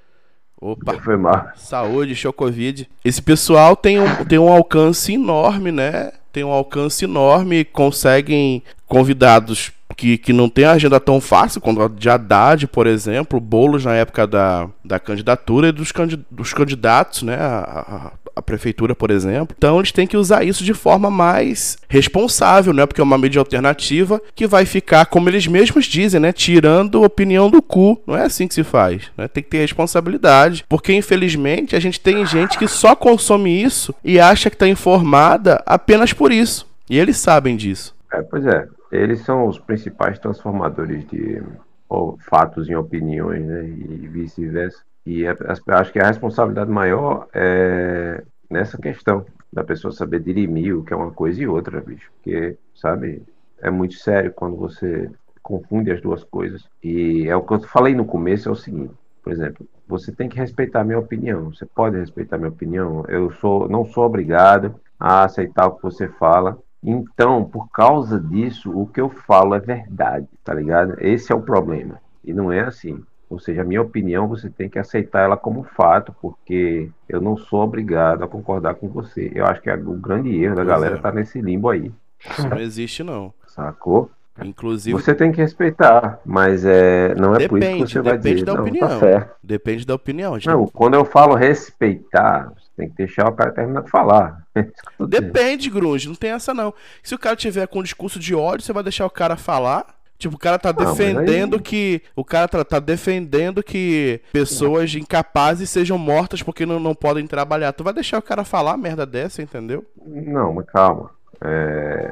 Opa, 0.59 0.95
foi 0.95 1.17
mal. 1.19 1.51
Saúde, 1.55 2.17
show 2.17 2.33
Covid. 2.33 2.89
Esse 3.05 3.21
pessoal 3.21 3.77
tem 3.77 4.01
um, 4.01 4.25
tem 4.25 4.39
um 4.39 4.51
alcance 4.51 5.13
enorme, 5.13 5.71
né? 5.71 6.13
Tem 6.33 6.43
um 6.43 6.51
alcance 6.51 7.05
enorme, 7.05 7.65
conseguem 7.65 8.63
convidados 8.87 9.71
que, 9.97 10.19
que 10.19 10.33
não 10.33 10.49
tem 10.49 10.67
agenda 10.67 11.01
tão 11.01 11.21
fácil, 11.21 11.61
quando 11.61 11.83
a 11.83 11.89
de 11.89 12.09
Haddad, 12.09 12.67
por 12.67 12.87
exemplo, 12.87 13.41
bolos 13.41 13.85
na 13.85 13.95
época 13.95 14.27
da, 14.27 14.69
da 14.85 15.01
candidatura 15.01 15.69
e 15.69 15.73
dos, 15.73 15.93
dos 16.31 16.53
candidatos, 16.53 17.23
né? 17.23 17.37
A, 17.37 18.13
a, 18.13 18.13
a, 18.37 18.43
prefeitura, 18.43 18.95
por 18.95 19.11
exemplo. 19.11 19.55
Então 19.57 19.79
eles 19.79 19.91
têm 19.91 20.07
que 20.07 20.17
usar 20.17 20.45
isso 20.45 20.63
de 20.63 20.75
forma 20.75 21.11
mais 21.11 21.79
responsável, 21.89 22.75
né? 22.75 22.85
Porque 22.85 23.01
é 23.01 23.05
uma 23.05 23.17
mídia 23.17 23.41
alternativa 23.41 24.21
que 24.35 24.47
vai 24.47 24.67
ficar, 24.67 25.07
como 25.07 25.31
eles 25.31 25.47
mesmos 25.47 25.87
dizem, 25.87 26.21
né? 26.21 26.33
Tirando 26.33 27.03
opinião 27.03 27.49
do 27.49 27.63
cu. 27.63 28.01
Não 28.07 28.17
é 28.17 28.25
assim 28.25 28.47
que 28.47 28.55
se 28.55 28.63
faz, 28.63 29.05
né? 29.17 29.27
Tem 29.27 29.43
que 29.43 29.49
ter 29.49 29.59
responsabilidade. 29.59 30.65
Porque, 30.69 30.93
infelizmente, 30.93 31.75
a 31.75 31.81
gente 31.81 31.99
tem 31.99 32.27
gente 32.27 32.59
que 32.59 32.69
só 32.69 32.95
consome 32.95 33.63
isso 33.63 33.95
e 34.05 34.21
acha 34.21 34.51
que 34.51 34.57
está 34.57 34.69
informada 34.69 35.63
apenas 35.65 36.13
por 36.13 36.31
isso. 36.31 36.67
E 36.89 36.99
eles 36.99 37.17
sabem 37.17 37.57
disso. 37.57 37.96
É, 38.17 38.23
pois 38.23 38.47
é. 38.47 38.67
Eles 38.91 39.21
são 39.21 39.47
os 39.47 39.59
principais 39.59 40.19
transformadores 40.19 41.07
de 41.07 41.43
ou, 41.89 42.19
fatos 42.19 42.69
em 42.69 42.75
opiniões, 42.75 43.45
né? 43.45 43.69
E 43.69 44.09
vice-versa. 44.09 44.83
E 45.05 45.25
é, 45.25 45.37
acho 45.69 45.93
que 45.93 46.01
a 46.01 46.07
responsabilidade 46.07 46.71
maior 46.71 47.29
é 47.33 48.25
nessa 48.51 48.79
questão 48.79 49.25
da 49.53 49.63
pessoa 49.63 49.93
saber 49.93 50.21
dirimir 50.21 50.77
o 50.77 50.85
que 50.85 50.93
é 50.93 50.97
uma 50.97 51.11
coisa 51.13 51.43
e 51.43 51.47
outra, 51.47 51.81
bicho. 51.81 52.11
Porque, 52.15 52.57
sabe, 52.75 53.23
é 53.61 53.71
muito 53.71 53.95
sério 53.95 54.33
quando 54.33 54.57
você 54.57 55.11
confunde 55.43 55.91
as 55.91 56.01
duas 56.01 56.25
coisas. 56.25 56.69
E 56.83 57.29
é 57.29 57.37
o 57.37 57.43
que 57.43 57.55
eu 57.55 57.61
falei 57.61 57.95
no 57.95 58.05
começo, 58.05 58.49
é 58.49 58.53
o 58.53 58.57
seguinte, 58.57 58.95
por 59.23 59.33
exemplo, 59.33 59.67
você 59.87 60.11
tem 60.11 60.29
que 60.29 60.39
respeitar 60.39 60.81
a 60.81 60.85
minha 60.85 60.99
opinião. 60.99 61.53
Você 61.53 61.67
pode 61.67 61.99
respeitar 61.99 62.37
a 62.37 62.39
minha 62.39 62.51
opinião. 62.51 63.05
Eu 63.09 63.31
sou, 63.33 63.69
não 63.69 63.85
sou 63.85 64.05
obrigado 64.05 64.75
a 64.99 65.25
aceitar 65.25 65.67
o 65.67 65.77
que 65.77 65.83
você 65.83 66.09
fala, 66.09 66.59
então, 66.87 67.45
por 67.45 67.69
causa 67.69 68.21
disso, 68.21 68.71
o 68.71 68.87
que 68.87 69.01
eu 69.01 69.11
falo 69.11 69.57
é 69.57 69.59
verdade, 69.59 70.29
tá 70.45 70.55
ligado? 70.55 70.95
Esse 71.01 71.33
é 71.33 71.35
o 71.35 71.43
problema. 71.43 72.01
E 72.25 72.33
não 72.33 72.53
é 72.53 72.61
assim. 72.61 73.03
Ou 73.29 73.41
seja, 73.41 73.63
a 73.63 73.65
minha 73.65 73.83
opinião 73.83 74.29
você 74.29 74.49
tem 74.49 74.69
que 74.69 74.79
aceitar 74.79 75.25
ela 75.25 75.37
como 75.37 75.65
fato, 75.65 76.15
porque 76.23 76.89
eu 77.09 77.21
não 77.21 77.37
sou 77.37 77.61
obrigado 77.61 78.23
a 78.23 78.29
concordar 78.29 78.77
com 78.77 78.89
você. 78.89 79.33
Eu 79.35 79.45
acho 79.47 79.61
que 79.61 79.69
é 79.69 79.75
o 79.75 79.95
grande 79.95 80.31
erro 80.41 80.55
da 80.55 80.63
pois 80.63 80.69
galera 80.69 80.97
é. 80.97 81.01
tá 81.01 81.11
nesse 81.11 81.41
limbo 81.41 81.69
aí. 81.69 81.93
Isso 82.25 82.49
não 82.49 82.59
existe, 82.59 83.03
não. 83.03 83.35
Sacou? 83.49 84.09
Inclusive. 84.45 85.01
Você 85.01 85.15
tem 85.15 85.33
que 85.33 85.41
respeitar, 85.41 86.21
mas 86.25 86.65
é, 86.65 87.15
não 87.15 87.35
é 87.35 87.39
depende, 87.39 87.49
por 87.49 87.59
isso 87.59 87.87
que 87.87 87.93
você 87.93 88.03
vai 88.03 88.19
dizer. 88.19 88.29
Depende 88.29 88.45
da 88.45 88.55
não, 88.55 88.61
opinião. 88.63 88.89
Tá 88.89 88.99
certo. 88.99 89.35
Depende 89.43 89.87
da 89.87 89.95
opinião. 89.95 90.35
Gente. 90.35 90.47
Não, 90.49 90.67
quando 90.67 90.95
eu 90.95 91.05
falo 91.05 91.35
respeitar, 91.35 92.53
você 92.55 92.69
tem 92.77 92.89
que 92.89 92.97
deixar 92.97 93.29
o 93.29 93.33
cara 93.33 93.53
terminar 93.53 93.83
de 93.83 93.91
falar. 93.91 94.43
Depende, 95.01 95.71
Grunge, 95.71 96.09
não 96.09 96.15
tem 96.15 96.31
essa 96.31 96.53
não. 96.53 96.75
Se 97.03 97.15
o 97.15 97.19
cara 97.19 97.37
tiver 97.37 97.67
com 97.67 97.81
um 97.81 97.83
discurso 97.83 98.19
de 98.19 98.35
ódio, 98.35 98.65
você 98.65 98.73
vai 98.73 98.83
deixar 98.83 99.07
o 99.07 99.11
cara 99.11 99.37
falar? 99.37 99.97
Tipo, 100.19 100.37
o 100.37 100.39
cara 100.39 100.59
tá 100.59 100.73
defendendo 100.73 101.57
aí... 101.57 101.63
que. 101.63 102.03
O 102.15 102.25
cara 102.25 102.49
tá, 102.49 102.65
tá, 102.65 102.79
defendendo 102.79 103.63
que 103.63 104.21
pessoas 104.33 104.95
incapazes 104.95 105.69
sejam 105.69 105.99
mortas 105.99 106.43
porque 106.43 106.65
não, 106.65 106.81
não 106.81 106.95
podem 106.95 107.27
trabalhar. 107.27 107.73
Tu 107.73 107.85
vai 107.85 107.93
deixar 107.93 108.19
o 108.19 108.23
cara 108.23 108.45
falar 108.45 108.77
merda 108.77 109.05
dessa, 109.05 109.43
entendeu? 109.43 109.85
Não, 110.07 110.55
mas 110.55 110.67
calma. 110.67 111.11
É... 111.43 112.11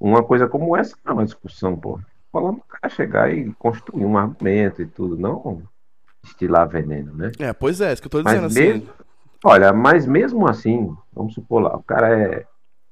Uma 0.00 0.22
coisa 0.22 0.46
como 0.46 0.76
essa 0.76 0.96
não 1.04 1.12
é 1.12 1.14
uma 1.16 1.24
discussão, 1.24 1.76
pô. 1.76 1.98
Falando 2.32 2.58
o 2.58 2.64
cara 2.68 2.94
chegar 2.94 3.32
e 3.32 3.52
construir 3.58 4.04
um 4.04 4.16
argumento 4.16 4.82
e 4.82 4.86
tudo, 4.86 5.16
não 5.16 5.62
estilar 6.24 6.68
veneno, 6.68 7.12
né? 7.14 7.32
É, 7.38 7.52
pois 7.52 7.80
é, 7.80 7.92
isso 7.92 8.02
que 8.02 8.06
eu 8.06 8.10
tô 8.10 8.22
dizendo 8.22 8.42
mas 8.42 8.52
assim. 8.56 8.68
Mesmo... 8.68 8.88
Olha, 9.44 9.72
mas 9.72 10.06
mesmo 10.06 10.48
assim, 10.48 10.94
vamos 11.12 11.34
supor 11.34 11.62
lá, 11.62 11.76
o 11.76 11.82
cara 11.82 12.16
é, 12.16 12.44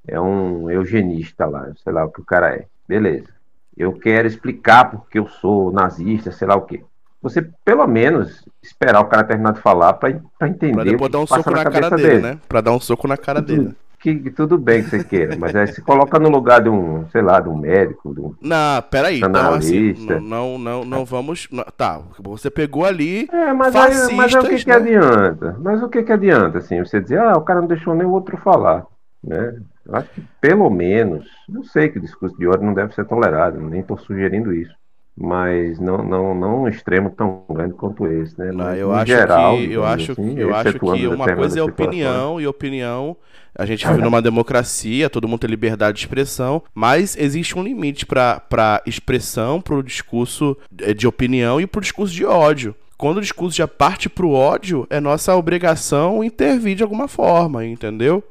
é 0.07 0.21
um 0.21 0.71
eugenista 0.71 1.45
lá, 1.45 1.71
sei 1.83 1.93
lá 1.93 2.05
o 2.05 2.11
que 2.11 2.21
o 2.21 2.25
cara 2.25 2.55
é. 2.55 2.67
Beleza. 2.89 3.29
Eu 3.77 3.93
quero 3.93 4.27
explicar 4.27 4.91
porque 4.91 5.19
eu 5.19 5.29
sou 5.29 5.71
nazista, 5.71 6.33
sei 6.33 6.49
lá 6.49 6.57
o 6.57 6.63
quê. 6.63 6.83
Você, 7.21 7.43
pelo 7.65 7.87
menos, 7.87 8.45
esperar 8.63 9.01
o 9.01 9.07
cara 9.07 9.25
terminar 9.25 9.53
de 9.53 9.61
falar 9.61 9.95
para 9.95 10.11
entender. 10.43 10.75
Pra 10.75 10.85
depois 10.85 11.11
dar 11.11 11.19
um 11.19 11.27
soco 11.27 11.51
na, 11.51 11.65
na 11.65 11.71
cara 11.71 11.91
dele, 11.91 12.09
dele, 12.09 12.23
né? 12.23 12.39
Pra 12.49 12.61
dar 12.61 12.73
um 12.73 12.81
soco 12.81 13.09
na 13.09 13.17
cara 13.17 13.43
dele 13.43 13.75
que, 14.15 14.31
tudo 14.31 14.57
bem 14.57 14.83
que 14.83 14.91
você 14.91 15.03
queira, 15.03 15.37
mas 15.37 15.55
aí 15.55 15.67
se 15.67 15.83
coloca 15.83 16.19
no 16.19 16.29
lugar 16.29 16.63
de 16.63 16.69
um, 16.69 17.09
sei 17.11 17.23
lá, 17.23 17.41
de 17.41 17.49
um 17.49 17.57
médico, 17.57 18.15
de 18.15 18.21
um 18.21 18.35
Não, 18.41 18.83
peraí, 18.83 19.19
então 19.19 19.55
assim, 19.55 19.95
não, 20.23 20.59
não, 20.59 20.85
não 20.85 21.05
vamos. 21.05 21.49
Não, 21.51 21.65
tá, 21.77 22.01
você 22.19 22.51
pegou 22.51 22.85
ali. 22.85 23.29
É, 23.33 23.53
mas, 23.53 23.75
aí, 23.75 24.15
mas 24.15 24.35
o 24.35 24.41
que, 24.43 24.53
né? 24.53 24.59
que 24.59 24.71
adianta? 24.71 25.57
Mas 25.59 25.83
o 25.83 25.89
que, 25.89 26.03
que 26.03 26.13
adianta, 26.13 26.59
assim, 26.59 26.79
você 26.79 27.01
dizer, 27.01 27.19
ah, 27.19 27.37
o 27.37 27.43
cara 27.43 27.61
não 27.61 27.69
deixou 27.69 27.95
nem 27.95 28.07
o 28.07 28.13
outro 28.13 28.37
falar, 28.37 28.87
né? 29.23 29.57
Eu 29.85 29.95
acho 29.97 30.09
que 30.11 30.23
pelo 30.41 30.69
menos, 30.71 31.27
não 31.49 31.65
sei 31.65 31.89
que 31.89 31.99
o 31.99 32.03
discurso 32.03 32.37
de 32.37 32.47
ódio 32.47 32.67
não 32.67 32.75
deve 32.75 32.95
ser 32.95 33.05
tolerado, 33.05 33.61
nem 33.61 33.81
estou 33.81 33.99
sugerindo 33.99 34.53
isso 34.53 34.75
mas 35.17 35.79
não, 35.79 35.99
não, 35.99 36.35
não 36.35 36.63
um 36.63 36.69
extremo 36.69 37.11
tão 37.11 37.43
grande 37.49 37.75
quanto 37.75 38.07
esse, 38.07 38.39
né? 38.39 38.53
Não, 38.53 38.75
eu 38.75 38.93
acho 38.93 39.07
geral, 39.07 39.57
que 39.57 39.73
eu 39.73 39.85
acho, 39.85 40.13
assim, 40.13 40.39
eu 40.39 40.55
acho 40.55 40.79
que 40.79 41.07
uma 41.07 41.35
coisa 41.35 41.61
é 41.61 41.63
opinião 41.63 42.41
e 42.41 42.47
opinião 42.47 43.17
a 43.59 43.65
gente 43.65 43.87
vive 43.87 44.03
numa 44.03 44.21
democracia, 44.21 45.09
todo 45.09 45.27
mundo 45.27 45.41
tem 45.41 45.51
liberdade 45.51 45.97
de 45.97 46.05
expressão, 46.05 46.63
mas 46.75 47.17
existe 47.17 47.59
um 47.59 47.63
limite 47.63 48.05
para 48.05 48.83
expressão, 48.85 49.61
para 49.61 49.75
o 49.75 49.83
discurso 49.83 50.57
eh, 50.79 50.93
de 50.93 51.07
opinião 51.07 51.61
e 51.61 51.67
para 51.67 51.79
o 51.79 51.83
discurso 51.83 52.13
de 52.13 52.25
ódio. 52.25 52.75
Quando 52.99 53.19
o 53.19 53.21
discurso 53.21 53.57
já 53.57 53.67
parte 53.67 54.09
para 54.09 54.27
o 54.27 54.33
ódio, 54.33 54.87
é 54.91 55.01
nossa 55.01 55.35
obrigação 55.35 56.23
intervir 56.23 56.77
de 56.77 56.83
alguma 56.83 57.09
forma, 57.09 57.65
entendeu? 57.65 58.23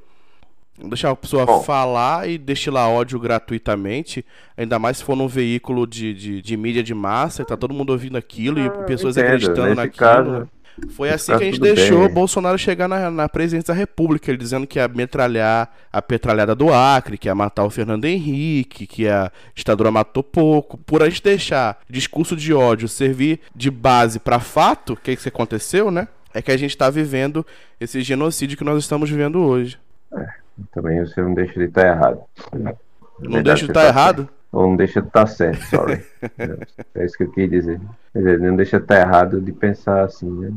Deixar 0.77 1.11
a 1.11 1.15
pessoa 1.15 1.45
Bom. 1.45 1.61
falar 1.63 2.29
e 2.29 2.37
destilar 2.37 2.89
ódio 2.89 3.19
gratuitamente, 3.19 4.25
ainda 4.57 4.77
mais 4.77 4.97
se 4.97 5.03
for 5.03 5.15
num 5.15 5.27
veículo 5.27 5.87
de, 5.87 6.13
de, 6.13 6.41
de 6.41 6.57
mídia 6.57 6.83
de 6.83 6.93
massa, 6.93 7.41
e 7.41 7.45
tá 7.45 7.55
todo 7.55 7.73
mundo 7.73 7.91
ouvindo 7.91 8.17
aquilo 8.17 8.59
ah, 8.59 8.65
e 8.65 8.85
pessoas 8.85 9.15
entendo. 9.15 9.27
acreditando 9.27 9.75
naquilo. 9.75 9.97
Caso? 9.97 10.49
Foi 10.89 11.09
assim 11.09 11.37
que 11.37 11.43
a 11.43 11.45
gente 11.45 11.59
deixou 11.59 12.05
bem. 12.05 12.13
Bolsonaro 12.13 12.57
chegar 12.57 12.87
na, 12.87 13.09
na 13.09 13.29
presidência 13.29 13.73
da 13.73 13.77
República, 13.77 14.29
ele 14.29 14.37
dizendo 14.37 14.67
que 14.67 14.77
ia 14.77 14.87
metralhar 14.89 15.71
a 15.91 16.01
petralhada 16.01 16.53
do 16.53 16.73
Acre, 16.73 17.17
que 17.17 17.29
ia 17.29 17.35
matar 17.35 17.63
o 17.63 17.69
Fernando 17.69 18.03
Henrique, 18.03 18.85
que 18.85 19.07
a 19.07 19.31
ditadura 19.53 19.89
matou 19.89 20.21
pouco. 20.21 20.77
Por 20.77 21.01
a 21.01 21.09
gente 21.09 21.23
deixar 21.23 21.79
discurso 21.89 22.35
de 22.35 22.53
ódio 22.53 22.89
servir 22.89 23.39
de 23.55 23.71
base 23.71 24.19
para 24.19 24.39
fato, 24.39 24.93
o 24.93 24.97
que, 24.97 25.11
é 25.11 25.15
que 25.15 25.27
aconteceu, 25.29 25.89
né? 25.89 26.09
É 26.33 26.41
que 26.41 26.51
a 26.51 26.57
gente 26.57 26.71
está 26.71 26.89
vivendo 26.89 27.45
esse 27.79 28.01
genocídio 28.01 28.57
que 28.57 28.63
nós 28.65 28.77
estamos 28.83 29.09
vivendo 29.09 29.39
hoje. 29.39 29.79
É. 30.13 30.44
Também 30.71 30.99
você 30.99 31.21
não 31.21 31.33
deixa 31.33 31.53
de 31.53 31.65
estar 31.65 31.81
tá 31.81 31.87
errado. 31.87 32.23
Não 33.19 33.43
deixa 33.43 33.65
de 33.65 33.71
estar 33.71 33.81
tá 33.81 33.87
errado? 33.87 34.17
Certo. 34.23 34.33
Ou 34.51 34.67
não 34.67 34.75
deixa 34.75 35.01
de 35.01 35.07
estar 35.07 35.25
tá 35.25 35.27
certo, 35.27 35.61
sorry. 35.65 36.05
é 36.95 37.05
isso 37.05 37.17
que 37.17 37.23
eu 37.23 37.31
queria 37.31 37.59
dizer. 37.59 37.81
Quer 38.13 38.19
dizer, 38.19 38.39
não 38.39 38.55
deixa 38.55 38.77
de 38.77 38.83
estar 38.83 38.99
errado 38.99 39.41
de 39.41 39.51
pensar 39.51 40.03
assim, 40.05 40.29
né? 40.29 40.53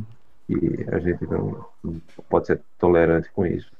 E 0.48 0.86
a 0.90 0.98
gente 0.98 1.26
não, 1.26 1.66
não 1.82 2.00
pode 2.28 2.46
ser 2.46 2.60
tolerante 2.78 3.28
com 3.32 3.44
isso. 3.44 3.70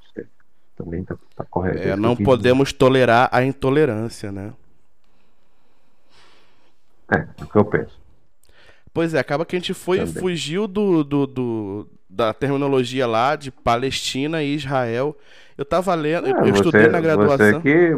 Também 0.77 1.01
está 1.01 1.17
tá 1.35 1.45
correto. 1.45 1.79
É, 1.79 1.97
não 1.97 2.15
podemos 2.15 2.69
dizer. 2.69 2.79
tolerar 2.79 3.29
a 3.33 3.43
intolerância, 3.43 4.31
né? 4.31 4.53
É, 7.11 7.17
é 7.17 7.43
o 7.43 7.47
que 7.47 7.57
eu 7.57 7.65
penso. 7.65 7.99
Pois 8.93 9.15
é, 9.15 9.19
acaba 9.19 9.45
que 9.45 9.57
a 9.57 9.59
gente 9.59 9.75
foi 9.75 9.99
Também. 9.99 10.15
fugiu 10.15 10.69
do, 10.69 11.03
do, 11.03 11.27
do, 11.27 11.89
da 12.09 12.33
terminologia 12.33 13.07
lá 13.07 13.37
de 13.37 13.51
Palestina 13.51 14.43
e 14.43 14.55
Israel. 14.55 15.17
Eu 15.57 15.65
tava 15.65 15.93
lendo, 15.95 16.29
é, 16.29 16.31
eu 16.31 16.41
você, 16.41 16.51
estudei 16.51 16.87
na 16.87 17.01
graduação. 17.01 17.37
Você 17.37 17.61
que 17.61 17.91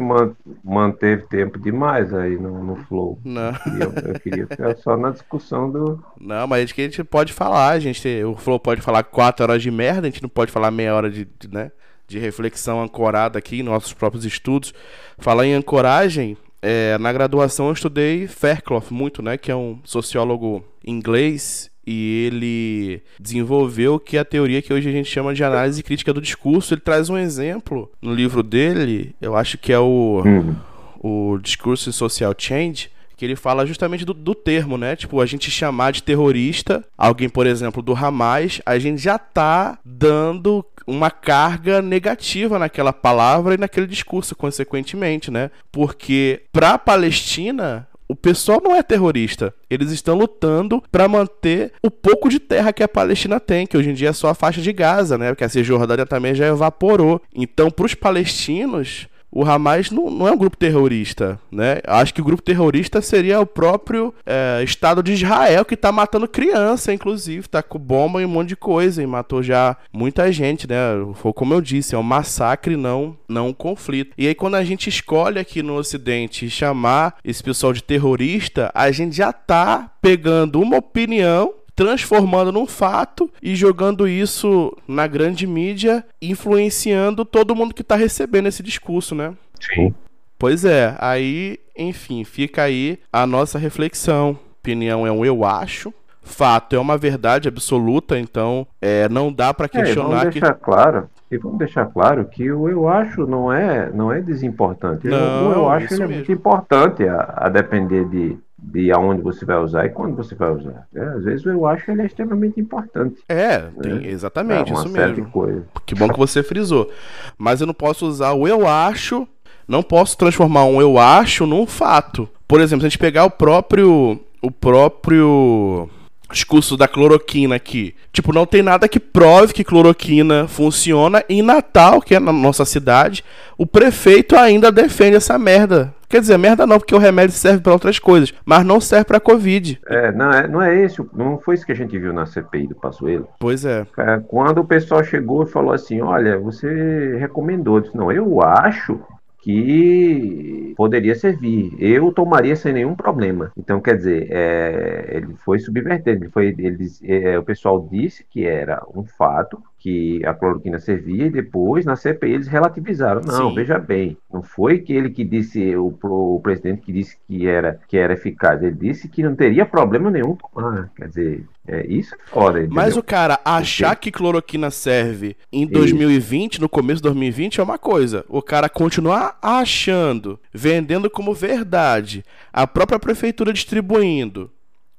manteve 0.63 1.27
tempo 1.27 1.59
demais 1.59 2.11
aí 2.11 2.35
no, 2.35 2.63
no 2.63 2.75
Flow. 2.75 3.19
Não. 3.23 3.51
Eu 3.51 3.59
queria, 3.59 4.09
eu 4.09 4.19
queria 4.19 4.47
ficar 4.47 4.75
só 4.77 4.97
na 4.97 5.11
discussão 5.11 5.69
do. 5.71 6.03
Não, 6.19 6.47
mas 6.47 6.69
é 6.69 6.73
que 6.73 6.81
a 6.81 6.85
gente 6.85 7.03
pode 7.03 7.33
falar, 7.33 7.69
a 7.69 7.79
gente, 7.79 8.07
o 8.23 8.35
Flow 8.35 8.59
pode 8.59 8.81
falar 8.81 9.03
quatro 9.03 9.43
horas 9.43 9.61
de 9.61 9.69
merda, 9.69 10.07
a 10.07 10.09
gente 10.09 10.23
não 10.23 10.29
pode 10.29 10.51
falar 10.51 10.71
meia 10.71 10.95
hora 10.95 11.09
de, 11.09 11.25
de 11.39 11.47
né? 11.47 11.71
de 12.11 12.19
reflexão 12.19 12.83
ancorada 12.83 13.39
aqui 13.39 13.61
em 13.61 13.63
nossos 13.63 13.93
próprios 13.93 14.25
estudos. 14.25 14.73
Falar 15.17 15.45
em 15.45 15.53
ancoragem, 15.53 16.37
é, 16.61 16.97
na 16.97 17.11
graduação 17.11 17.67
eu 17.67 17.73
estudei 17.73 18.27
Fairclough 18.27 18.83
muito, 18.91 19.21
né, 19.21 19.37
que 19.37 19.49
é 19.49 19.55
um 19.55 19.79
sociólogo 19.83 20.63
inglês 20.85 21.70
e 21.85 22.25
ele 22.25 23.01
desenvolveu 23.19 23.99
que 23.99 24.17
a 24.17 24.25
teoria 24.25 24.61
que 24.61 24.73
hoje 24.73 24.89
a 24.89 24.91
gente 24.91 25.09
chama 25.09 25.33
de 25.33 25.43
análise 25.43 25.81
crítica 25.81 26.13
do 26.13 26.21
discurso. 26.21 26.73
Ele 26.73 26.81
traz 26.81 27.09
um 27.09 27.17
exemplo 27.17 27.91
no 28.01 28.13
livro 28.13 28.43
dele, 28.43 29.15
eu 29.21 29.35
acho 29.35 29.57
que 29.57 29.73
é 29.73 29.79
o, 29.79 30.21
uhum. 30.23 30.55
o 30.99 31.37
Discurso 31.39 31.91
Social 31.91 32.33
Change, 32.37 32.89
que 33.17 33.25
ele 33.25 33.35
fala 33.35 33.67
justamente 33.67 34.03
do, 34.03 34.15
do, 34.15 34.33
termo, 34.33 34.77
né? 34.77 34.95
Tipo, 34.95 35.21
a 35.21 35.27
gente 35.27 35.51
chamar 35.51 35.91
de 35.91 36.01
terrorista 36.01 36.83
alguém, 36.97 37.29
por 37.29 37.45
exemplo, 37.45 37.81
do 37.81 37.93
Hamas, 37.93 38.59
a 38.65 38.79
gente 38.79 38.99
já 38.99 39.19
tá 39.19 39.77
dando 39.85 40.65
uma 40.87 41.11
carga 41.11 41.81
negativa 41.81 42.57
naquela 42.57 42.91
palavra 42.91 43.53
e 43.53 43.57
naquele 43.57 43.85
discurso, 43.85 44.35
consequentemente, 44.35 45.29
né? 45.29 45.51
Porque 45.71 46.41
para 46.51 46.71
a 46.71 46.77
Palestina 46.79 47.87
pessoal 48.21 48.61
não 48.63 48.75
é 48.75 48.83
terrorista. 48.83 49.53
Eles 49.69 49.91
estão 49.91 50.15
lutando 50.15 50.81
para 50.91 51.07
manter 51.07 51.73
o 51.81 51.89
pouco 51.89 52.29
de 52.29 52.39
terra 52.39 52.71
que 52.71 52.83
a 52.83 52.87
Palestina 52.87 53.39
tem, 53.39 53.65
que 53.65 53.77
hoje 53.77 53.89
em 53.89 53.93
dia 53.93 54.09
é 54.09 54.13
só 54.13 54.29
a 54.29 54.35
faixa 54.35 54.61
de 54.61 54.71
Gaza, 54.71 55.17
né? 55.17 55.29
Porque 55.29 55.43
a 55.43 55.49
Cisjordânia 55.49 56.05
também 56.05 56.35
já 56.35 56.47
evaporou. 56.47 57.21
Então, 57.33 57.69
para 57.71 57.85
os 57.85 57.95
palestinos, 57.95 59.07
o 59.31 59.45
Hamas 59.45 59.89
não, 59.89 60.09
não, 60.09 60.27
é 60.27 60.31
um 60.31 60.37
grupo 60.37 60.57
terrorista, 60.57 61.39
né? 61.51 61.79
Acho 61.87 62.13
que 62.13 62.21
o 62.21 62.23
grupo 62.23 62.43
terrorista 62.43 63.01
seria 63.01 63.39
o 63.39 63.45
próprio 63.45 64.13
é, 64.25 64.61
Estado 64.63 65.01
de 65.01 65.13
Israel 65.13 65.63
que 65.63 65.77
tá 65.77 65.91
matando 65.91 66.27
criança, 66.27 66.93
inclusive, 66.93 67.47
tá 67.47 67.63
com 67.63 67.79
bomba 67.79 68.21
e 68.21 68.25
um 68.25 68.29
monte 68.29 68.49
de 68.49 68.55
coisa 68.55 69.01
e 69.01 69.07
matou 69.07 69.41
já 69.41 69.77
muita 69.93 70.31
gente, 70.31 70.67
né? 70.67 70.75
Foi 71.15 71.31
como 71.31 71.53
eu 71.53 71.61
disse, 71.61 71.95
é 71.95 71.97
um 71.97 72.03
massacre, 72.03 72.75
não, 72.75 73.15
não 73.27 73.49
um 73.49 73.53
conflito. 73.53 74.13
E 74.17 74.27
aí 74.27 74.35
quando 74.35 74.55
a 74.55 74.63
gente 74.63 74.89
escolhe 74.89 75.39
aqui 75.39 75.63
no 75.63 75.75
Ocidente 75.75 76.49
chamar 76.49 77.15
esse 77.23 77.41
pessoal 77.41 77.71
de 77.71 77.83
terrorista, 77.83 78.69
a 78.73 78.91
gente 78.91 79.15
já 79.15 79.31
tá 79.31 79.91
pegando 80.01 80.59
uma 80.59 80.77
opinião 80.77 81.53
transformando 81.75 82.51
num 82.51 82.67
fato 82.67 83.29
e 83.41 83.55
jogando 83.55 84.07
isso 84.07 84.75
na 84.87 85.07
grande 85.07 85.47
mídia, 85.47 86.05
influenciando 86.21 87.25
todo 87.25 87.55
mundo 87.55 87.73
que 87.73 87.81
está 87.81 87.95
recebendo 87.95 88.47
esse 88.47 88.61
discurso, 88.61 89.15
né? 89.15 89.33
Sim. 89.59 89.93
Pois 90.37 90.65
é, 90.65 90.95
aí, 90.99 91.59
enfim, 91.77 92.23
fica 92.23 92.63
aí 92.63 92.99
a 93.11 93.27
nossa 93.27 93.59
reflexão. 93.59 94.37
Opinião 94.59 95.05
é 95.05 95.11
um 95.11 95.25
eu 95.25 95.43
acho, 95.43 95.93
fato 96.21 96.75
é 96.75 96.79
uma 96.79 96.97
verdade 96.97 97.47
absoluta, 97.47 98.17
então 98.17 98.65
é, 98.81 99.09
não 99.09 99.31
dá 99.31 99.53
para 99.53 99.67
questionar. 99.67 100.07
É, 100.07 100.19
vamos 100.19 100.33
deixar 100.33 100.53
que... 100.53 100.61
claro 100.61 101.09
e 101.31 101.37
vamos 101.37 101.57
deixar 101.57 101.85
claro 101.85 102.25
que 102.25 102.51
o 102.51 102.67
eu 102.67 102.87
acho 102.87 103.25
não 103.25 103.51
é 103.51 103.89
não 103.91 104.11
é 104.11 104.21
desimportante. 104.21 105.07
Não, 105.07 105.49
o 105.49 105.53
eu 105.53 105.69
acho 105.69 106.01
é 106.01 106.07
muito 106.07 106.31
importante 106.31 107.07
a, 107.07 107.33
a 107.37 107.49
depender 107.49 108.05
de 108.05 108.37
de 108.61 108.91
aonde 108.91 109.21
você 109.21 109.43
vai 109.43 109.57
usar 109.57 109.85
e 109.85 109.89
quando 109.89 110.15
você 110.15 110.35
vai 110.35 110.51
usar. 110.51 110.87
É, 110.93 111.01
às 111.01 111.23
vezes 111.23 111.45
eu 111.45 111.65
acho 111.65 111.83
que 111.83 111.91
ele 111.91 112.03
é 112.03 112.05
extremamente 112.05 112.59
importante. 112.59 113.21
É, 113.27 113.59
né? 113.59 113.71
tem, 113.81 114.05
exatamente, 114.05 114.71
é 114.71 114.75
isso 114.75 114.89
mesmo. 114.89 115.25
Coisa. 115.31 115.65
Que 115.85 115.95
bom 115.95 116.07
que 116.07 116.19
você 116.19 116.43
frisou. 116.43 116.89
Mas 117.37 117.59
eu 117.59 117.67
não 117.67 117.73
posso 117.73 118.05
usar 118.05 118.33
o 118.33 118.47
eu 118.47 118.67
acho, 118.67 119.27
não 119.67 119.81
posso 119.81 120.15
transformar 120.17 120.65
um 120.65 120.79
eu 120.79 120.99
acho 120.99 121.47
num 121.47 121.65
fato. 121.65 122.29
Por 122.47 122.61
exemplo, 122.61 122.81
se 122.81 122.85
a 122.85 122.89
gente 122.89 122.99
pegar 122.99 123.25
o 123.25 123.31
próprio 123.31 124.19
o 124.41 124.51
próprio 124.51 125.89
discurso 126.31 126.75
da 126.75 126.87
cloroquina 126.87 127.55
aqui. 127.55 127.93
Tipo, 128.11 128.33
não 128.33 128.45
tem 128.45 128.61
nada 128.61 128.87
que 128.87 128.99
prove 128.99 129.53
que 129.53 129.63
cloroquina 129.63 130.47
funciona. 130.47 131.23
Em 131.29 131.41
Natal, 131.41 132.01
que 132.01 132.15
é 132.15 132.19
na 132.19 132.31
nossa 132.31 132.65
cidade, 132.65 133.23
o 133.57 133.65
prefeito 133.65 134.35
ainda 134.35 134.71
defende 134.71 135.17
essa 135.17 135.37
merda. 135.37 135.93
Quer 136.11 136.19
dizer, 136.19 136.37
merda 136.37 136.67
não, 136.67 136.77
porque 136.77 136.93
o 136.93 136.97
remédio 136.97 137.33
serve 137.33 137.61
para 137.61 137.71
outras 137.71 137.97
coisas, 137.97 138.33
mas 138.43 138.65
não 138.65 138.81
serve 138.81 139.05
para 139.05 139.19
Covid. 139.19 139.79
É, 139.87 140.11
não 140.11 140.29
é, 140.29 140.45
não 140.45 140.61
é 140.61 140.83
esse, 140.83 141.01
não 141.13 141.39
foi 141.39 141.55
isso 141.55 141.65
que 141.65 141.71
a 141.71 141.75
gente 141.75 141.97
viu 141.97 142.11
na 142.11 142.25
CPI 142.25 142.67
do 142.67 142.75
Pazuello. 142.75 143.29
Pois 143.39 143.63
é. 143.63 143.85
é. 143.97 144.21
Quando 144.27 144.57
o 144.57 144.65
pessoal 144.65 145.01
chegou 145.05 145.43
e 145.43 145.49
falou 145.49 145.71
assim, 145.71 146.01
olha, 146.01 146.37
você 146.37 147.15
recomendou, 147.17 147.77
eu 147.77 147.81
disse, 147.81 147.95
não, 147.95 148.11
eu 148.11 148.41
acho 148.41 148.99
que 149.41 150.73
poderia 150.77 151.15
servir. 151.15 151.73
Eu 151.79 152.11
tomaria 152.13 152.55
sem 152.55 152.73
nenhum 152.73 152.95
problema. 152.95 153.51
Então, 153.57 153.81
quer 153.81 153.97
dizer, 153.97 154.27
é, 154.31 155.17
ele 155.17 155.35
foi 155.43 155.59
subvertido. 155.59 156.23
Ele 156.23 156.29
foi, 156.29 156.55
ele, 156.57 156.87
é, 157.03 157.37
o 157.37 157.43
pessoal 157.43 157.87
disse 157.91 158.23
que 158.29 158.45
era 158.45 158.83
um 158.95 159.03
fato, 159.03 159.61
que 159.81 160.23
a 160.23 160.33
cloroquina 160.33 160.77
servia 160.77 161.25
e 161.25 161.29
depois 161.31 161.85
na 161.85 161.95
CPI 161.95 162.33
eles 162.33 162.47
relativizaram. 162.47 163.21
Não, 163.25 163.49
Sim. 163.49 163.55
veja 163.55 163.79
bem, 163.79 164.15
não 164.31 164.43
foi 164.43 164.77
que 164.77 164.93
ele 164.93 165.09
que 165.09 165.23
disse 165.23 165.75
o, 165.75 165.97
o, 166.03 166.39
presidente 166.39 166.83
que 166.83 166.93
disse 166.93 167.17
que 167.27 167.47
era 167.47 167.79
que 167.87 167.97
era 167.97 168.13
eficaz, 168.13 168.61
ele 168.61 168.75
disse 168.75 169.09
que 169.09 169.23
não 169.23 169.35
teria 169.35 169.65
problema 169.65 170.11
nenhum 170.11 170.35
tomar. 170.35 170.91
Quer 170.95 171.07
dizer, 171.07 171.45
é 171.67 171.87
isso 171.87 172.13
é 172.13 172.17
foda. 172.27 172.59
Entendeu? 172.59 172.75
Mas 172.75 172.95
o 172.95 173.01
cara 173.01 173.39
achar 173.43 173.95
que 173.95 174.11
cloroquina 174.11 174.69
serve 174.69 175.35
em 175.51 175.65
2020, 175.65 176.53
isso. 176.53 176.61
no 176.61 176.69
começo 176.69 176.97
de 176.97 177.09
2020 177.09 177.59
é 177.59 177.63
uma 177.63 177.79
coisa. 177.79 178.23
O 178.29 178.41
cara 178.41 178.69
continuar 178.69 179.39
achando, 179.41 180.39
vendendo 180.53 181.09
como 181.09 181.33
verdade, 181.33 182.23
a 182.53 182.67
própria 182.67 182.99
prefeitura 182.99 183.51
distribuindo, 183.51 184.51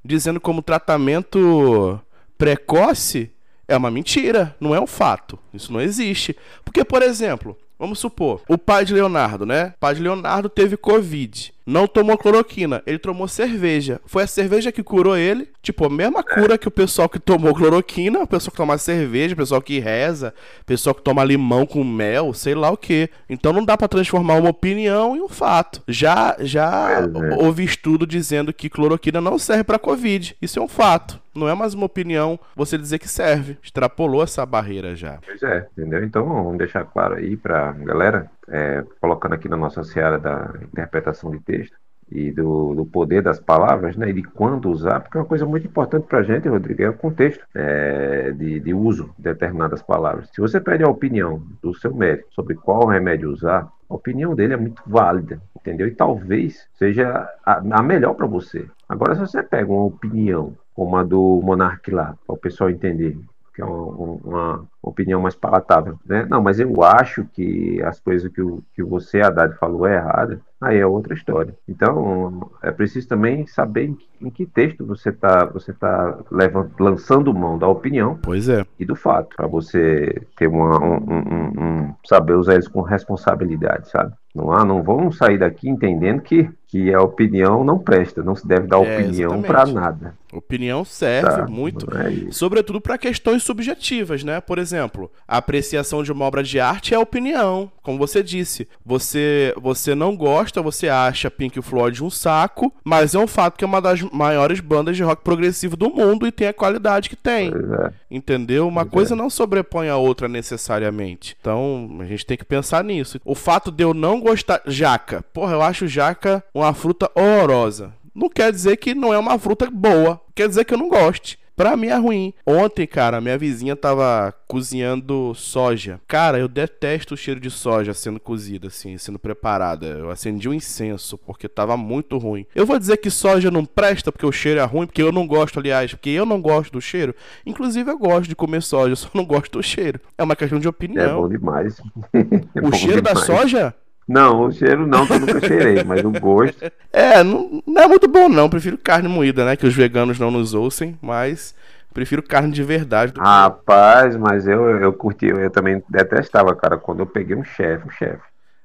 dizendo 0.05 0.41
como 0.41 0.61
tratamento 0.61 2.01
precoce 2.37 3.31
é 3.73 3.77
uma 3.77 3.91
mentira, 3.91 4.55
não 4.61 4.75
é 4.75 4.81
um 4.81 4.87
fato. 4.87 5.39
Isso 5.53 5.73
não 5.73 5.81
existe. 5.81 6.37
Porque, 6.65 6.85
por 6.85 7.03
exemplo, 7.03 7.57
vamos 7.79 7.99
supor, 7.99 8.43
o 8.49 8.59
pai 8.59 8.85
de 8.85 8.93
Leonardo, 8.93 9.47
né? 9.47 9.73
O 9.77 9.81
pai 9.81 9.95
de 9.95 10.03
Leonardo 10.03 10.49
teve 10.49 10.77
Covid 10.77 11.53
não 11.67 11.87
tomou 11.87 12.19
cloroquina, 12.19 12.83
ele 12.87 12.99
tomou 12.99 13.29
cerveja. 13.29 14.01
Foi 14.05 14.25
a 14.25 14.27
cerveja 14.27 14.73
que 14.73 14.83
curou 14.83 15.17
ele. 15.17 15.49
Tipo, 15.63 15.87
a 15.87 15.91
mesma 15.91 16.23
cura 16.23 16.59
que 16.59 16.67
o 16.67 16.73
pessoal 16.73 17.09
que 17.09 17.19
tomou 17.19 17.55
cloroquina, 17.55 18.21
o 18.21 18.27
pessoal 18.27 18.51
que 18.51 18.57
toma 18.57 18.79
cerveja, 18.79 19.35
o 19.35 19.37
pessoal 19.37 19.63
que 19.63 19.79
reza, 19.79 20.35
o 20.61 20.65
pessoal 20.65 20.95
que 20.95 21.03
toma 21.03 21.25
limão 21.25 21.65
com 21.65 21.85
mel, 21.85 22.35
sei 22.35 22.55
lá 22.55 22.71
o 22.71 22.77
que. 22.77 23.09
Então 23.29 23.53
não 23.53 23.65
dá 23.65 23.77
para 23.77 23.89
transformar 23.89 24.35
uma 24.35 24.51
opinião 24.51 25.17
em 25.17 25.21
um 25.21 25.29
fato. 25.29 25.83
Já 25.87 26.37
já 26.41 27.01
é. 27.01 27.35
houve 27.37 27.65
estudo 27.65 28.07
dizendo 28.07 28.53
que 28.53 28.69
cloroquina 28.69 29.21
não 29.21 29.39
serve 29.39 29.65
para 29.65 29.79
covid. 29.79 30.37
Isso 30.43 30.59
é 30.59 30.63
um 30.63 30.69
fato. 30.69 31.21
Não 31.35 31.49
é 31.49 31.55
mais 31.55 31.73
uma 31.73 31.87
opinião 31.87 32.39
você 32.55 32.77
dizer 32.77 32.99
que 32.99 33.09
serve. 33.09 33.57
Extrapolou 33.63 34.23
essa 34.23 34.45
barreira 34.45 34.95
já. 34.95 35.19
Pois 35.25 35.43
é, 35.43 35.67
entendeu? 35.77 36.05
Então 36.05 36.27
vamos 36.27 36.59
deixar 36.59 36.85
claro 36.85 37.15
aí 37.15 37.37
pra 37.37 37.73
galera 37.73 38.31
é, 38.49 38.85
colocando 39.01 39.35
aqui 39.35 39.49
na 39.49 39.57
nossa 39.57 39.83
seara 39.85 40.19
da 40.19 40.53
interpretação 40.63 41.31
de 41.31 41.41
texto 41.41 41.77
e 42.11 42.31
do, 42.31 42.75
do, 42.75 42.85
poder 42.85 43.23
das 43.23 43.41
palavras, 43.41 43.97
né, 43.97 44.11
e 44.11 44.13
de 44.13 44.23
quando 44.23 44.71
usar, 44.71 45.01
porque 45.01 45.17
é 45.17 45.21
uma 45.21 45.27
coisa 45.27 45.47
muito 45.47 45.67
importante 45.67 46.07
para 46.07 46.19
a 46.19 46.23
gente, 46.23 46.47
Rodrigo, 46.47 46.83
é 46.83 46.89
o 46.91 46.95
contexto 46.95 47.43
é, 47.55 48.33
de, 48.33 48.61
de, 48.61 48.75
uso 48.75 49.15
de 49.17 49.25
determinadas 49.25 49.83
palavras. 49.83 50.29
Se 50.35 50.41
você 50.41 50.61
pede 50.61 50.85
a 50.85 50.91
opinião 50.91 51.43
do 51.63 51.75
seu 51.75 51.95
médico 51.95 52.29
sobre 52.35 52.55
qual 52.55 52.87
remédio 52.87 53.31
usar, 53.31 53.67
a 53.89 53.95
opinião 53.95 54.35
dele 54.35 54.55
é 54.55 54.59
muito 54.59 54.83
válida, 54.87 55.41
entendeu? 55.57 55.87
E 55.87 55.95
talvez 55.95 56.67
seja 56.75 57.27
a, 57.45 57.63
a 57.79 57.83
melhor 57.83 58.15
para 58.15 58.27
você. 58.27 58.67
Agora, 58.89 59.15
se 59.15 59.21
você 59.21 59.43
pega 59.43 59.73
uma 59.73 59.85
opinião 59.85 60.55
como 60.75 60.97
a 60.97 61.03
do 61.03 61.41
Monark 61.43 61.91
lá, 61.91 62.15
para 62.27 62.35
o 62.35 62.39
pessoal 62.39 62.71
entender, 62.71 63.19
que 63.55 63.63
é 63.63 63.65
uma, 63.65 64.19
uma, 64.25 64.69
opinião 64.83 65.21
mais 65.21 65.35
palatável, 65.35 65.99
né? 66.05 66.27
Não, 66.29 66.43
mas 66.43 66.59
eu 66.59 66.83
acho 66.83 67.25
que 67.33 67.81
as 67.83 68.01
coisas 68.01 68.31
que, 68.33 68.43
o, 68.43 68.63
que 68.75 68.83
você, 68.83 69.21
Haddad, 69.21 69.57
falou 69.57 69.87
é 69.87 69.95
errada, 69.95 70.41
aí 70.61 70.79
é 70.79 70.87
outra 70.87 71.15
história. 71.15 71.55
Então, 71.69 72.51
é 72.63 72.71
preciso 72.71 73.09
também 73.09 73.47
saber 73.47 73.87
em 73.87 73.95
que, 73.95 74.07
em 74.21 74.31
que 74.31 74.47
texto 74.47 74.85
você 74.85 75.11
está 75.11 75.45
você 75.45 75.73
tá 75.73 76.19
levando, 76.31 76.73
lançando 76.79 77.35
mão 77.35 77.59
da 77.59 77.67
opinião 77.67 78.19
pois 78.23 78.49
é. 78.49 78.65
e 78.79 78.85
do 78.85 78.95
fato, 78.95 79.37
para 79.37 79.47
você 79.47 80.23
ter 80.37 80.47
uma, 80.47 80.83
um, 80.83 80.97
um, 80.97 81.63
um, 81.63 81.95
saber 82.05 82.35
usar 82.35 82.55
eles 82.55 82.69
com 82.69 82.81
responsabilidade, 82.81 83.89
sabe? 83.91 84.13
Não, 84.35 84.51
há, 84.51 84.65
não 84.65 84.83
vamos 84.83 85.19
sair 85.19 85.39
daqui 85.39 85.69
entendendo 85.69 86.23
que, 86.23 86.49
que 86.67 86.95
a 86.95 87.03
opinião 87.03 87.63
não 87.63 87.79
presta, 87.79 88.23
não 88.23 88.35
se 88.35 88.47
deve 88.49 88.67
dar 88.67 88.83
é, 88.83 88.99
opinião 88.99 89.43
para 89.43 89.67
nada. 89.67 90.15
Opinião 90.33 90.87
serve 90.87 91.29
tá, 91.29 91.47
muito, 91.47 91.87
é 91.95 92.31
sobretudo 92.31 92.81
para 92.81 92.97
questões 92.97 93.43
subjetivas, 93.43 94.25
né? 94.25 94.41
Por 94.41 94.59
exemplo, 94.59 94.72
exemplo, 94.73 95.11
a 95.29 95.37
apreciação 95.37 96.03
de 96.03 96.11
uma 96.11 96.25
obra 96.25 96.43
de 96.43 96.59
arte 96.59 96.95
é 96.95 96.99
opinião, 96.99 97.71
como 97.83 97.99
você 97.99 98.23
disse. 98.23 98.67
Você 98.85 99.55
você 99.61 99.95
não 99.95 100.17
gosta, 100.17 100.63
você 100.63 100.89
acha 100.89 101.31
Pink 101.31 101.61
Floyd 101.61 102.03
um 102.03 102.11
saco, 102.11 102.73
mas 102.83 103.15
é 103.15 103.19
um 103.19 103.27
fato 103.27 103.57
que 103.57 103.65
é 103.65 103.67
uma 103.67 103.81
das 103.81 104.01
maiores 104.01 104.61
bandas 104.61 104.97
de 104.97 105.03
rock 105.03 105.23
progressivo 105.23 105.77
do 105.77 105.91
mundo 105.91 106.27
e 106.27 106.33
tem 106.33 106.49
a 106.49 106.53
qualidade 106.53 107.11
que 107.11 107.17
tem. 107.17 107.49
É. 107.51 107.93
Entendeu? 108.11 108.67
Uma 108.67 108.85
pois 108.85 108.93
coisa 108.93 109.15
é. 109.15 109.17
não 109.17 109.29
sobrepõe 109.29 109.89
a 109.89 109.97
outra 109.97 110.29
necessariamente. 110.29 111.37
Então, 111.41 111.99
a 112.01 112.05
gente 112.05 112.27
tem 112.27 112.37
que 112.37 112.45
pensar 112.45 112.83
nisso. 112.83 113.21
O 113.25 113.35
fato 113.35 113.71
de 113.71 113.85
eu 113.85 113.93
não 113.93 114.21
gostar 114.21 114.63
jaca. 114.67 115.25
Porra, 115.33 115.53
eu 115.53 115.63
acho 115.63 115.87
jaca 115.87 116.43
uma 116.55 116.73
fruta 116.73 117.11
horrorosa. 117.15 117.93
Não 118.15 118.29
quer 118.29 118.53
dizer 118.53 118.77
que 118.77 118.95
não 118.95 119.13
é 119.13 119.19
uma 119.19 119.39
fruta 119.39 119.71
boa. 119.71 120.21
Quer 120.35 120.49
dizer 120.49 120.65
que 120.65 120.75
eu 120.75 120.79
não 120.79 120.89
goste. 120.89 121.39
Pra 121.57 121.77
mim 121.77 121.89
é 121.89 121.97
ruim. 121.97 122.33
Ontem, 122.47 122.87
cara, 122.87 123.21
minha 123.21 123.37
vizinha 123.37 123.77
tava 123.77 124.33
cozinhando 124.49 125.35
soja. 125.35 126.01
Cara, 126.07 126.39
eu 126.39 126.49
detesto 126.49 127.15
o 127.15 127.17
cheiro 127.17 127.41
de 127.41 127.51
soja 127.51 127.95
sendo 127.95 128.21
cozida, 128.21 128.69
assim, 128.69 128.97
sendo 128.99 129.19
preparada. 129.19 129.87
Eu 129.87 130.11
acendi 130.11 130.49
um 130.49 130.55
incenso 130.55 131.17
porque 131.19 131.49
tava 131.49 131.77
muito 131.77 132.19
ruim. 132.19 132.47
Eu 132.55 132.67
vou 132.67 132.79
dizer 132.79 132.97
que 132.99 133.11
soja 133.11 133.51
não 133.51 133.65
presta 133.65 134.11
porque 134.11 134.27
o 134.27 134.33
cheiro 134.33 134.61
é 134.61 134.65
ruim, 134.65 134.87
porque 134.87 135.03
eu 135.03 135.13
não 135.13 135.27
gosto, 135.27 135.59
aliás, 135.59 135.93
porque 135.93 136.11
eu 136.11 136.27
não 136.27 136.41
gosto 136.41 136.73
do 136.73 136.81
cheiro. 136.81 137.15
Inclusive, 137.47 137.91
eu 137.91 137.99
gosto 137.99 138.29
de 138.29 138.37
comer 138.37 138.63
soja, 138.63 138.95
só 138.97 139.09
não 139.15 139.25
gosto 139.25 139.53
do 139.53 139.63
cheiro. 139.63 140.01
É 140.17 140.23
uma 140.23 140.37
questão 140.37 140.59
de 140.59 140.69
opinião. 140.69 141.03
É 141.05 141.15
bom 141.15 141.29
demais. 141.29 141.81
É 142.55 142.61
o 142.61 142.71
bom 142.71 142.73
cheiro 142.77 143.03
demais. 143.03 143.19
da 143.19 143.25
soja? 143.25 143.75
Não, 144.09 144.43
o 144.47 144.53
cheiro 144.53 144.87
não, 144.87 145.07
que 145.07 145.13
eu 145.13 145.21
nunca 145.21 145.41
cheirei, 145.41 145.85
mas 145.85 146.05
o 146.05 146.11
gosto. 146.11 146.59
É, 146.95 147.25
não, 147.25 147.63
não, 147.67 147.83
é 147.83 147.89
muito 147.89 148.07
bom, 148.07 148.29
não. 148.29 148.51
Prefiro 148.51 148.77
carne 148.77 149.09
moída, 149.09 149.47
né? 149.47 149.57
Que 149.57 149.67
os 149.67 149.75
veganos 149.75 150.19
não 150.19 150.31
nos 150.31 150.53
ouçam, 150.53 150.95
mas 151.01 151.55
prefiro 151.95 152.23
carne 152.23 152.53
de 152.53 152.63
verdade. 152.63 153.15
Rapaz, 153.19 154.15
que... 154.15 154.21
mas 154.21 154.47
eu, 154.47 154.69
eu 154.79 154.93
curti, 154.93 155.29
eu 155.29 155.49
também 155.49 155.83
detestava, 155.89 156.55
cara, 156.55 156.77
quando 156.77 157.01
eu 157.01 157.07
peguei 157.07 157.35
um 157.35 157.43
chefe, 157.43 157.87
um 157.87 157.91
chefe. 157.91 158.21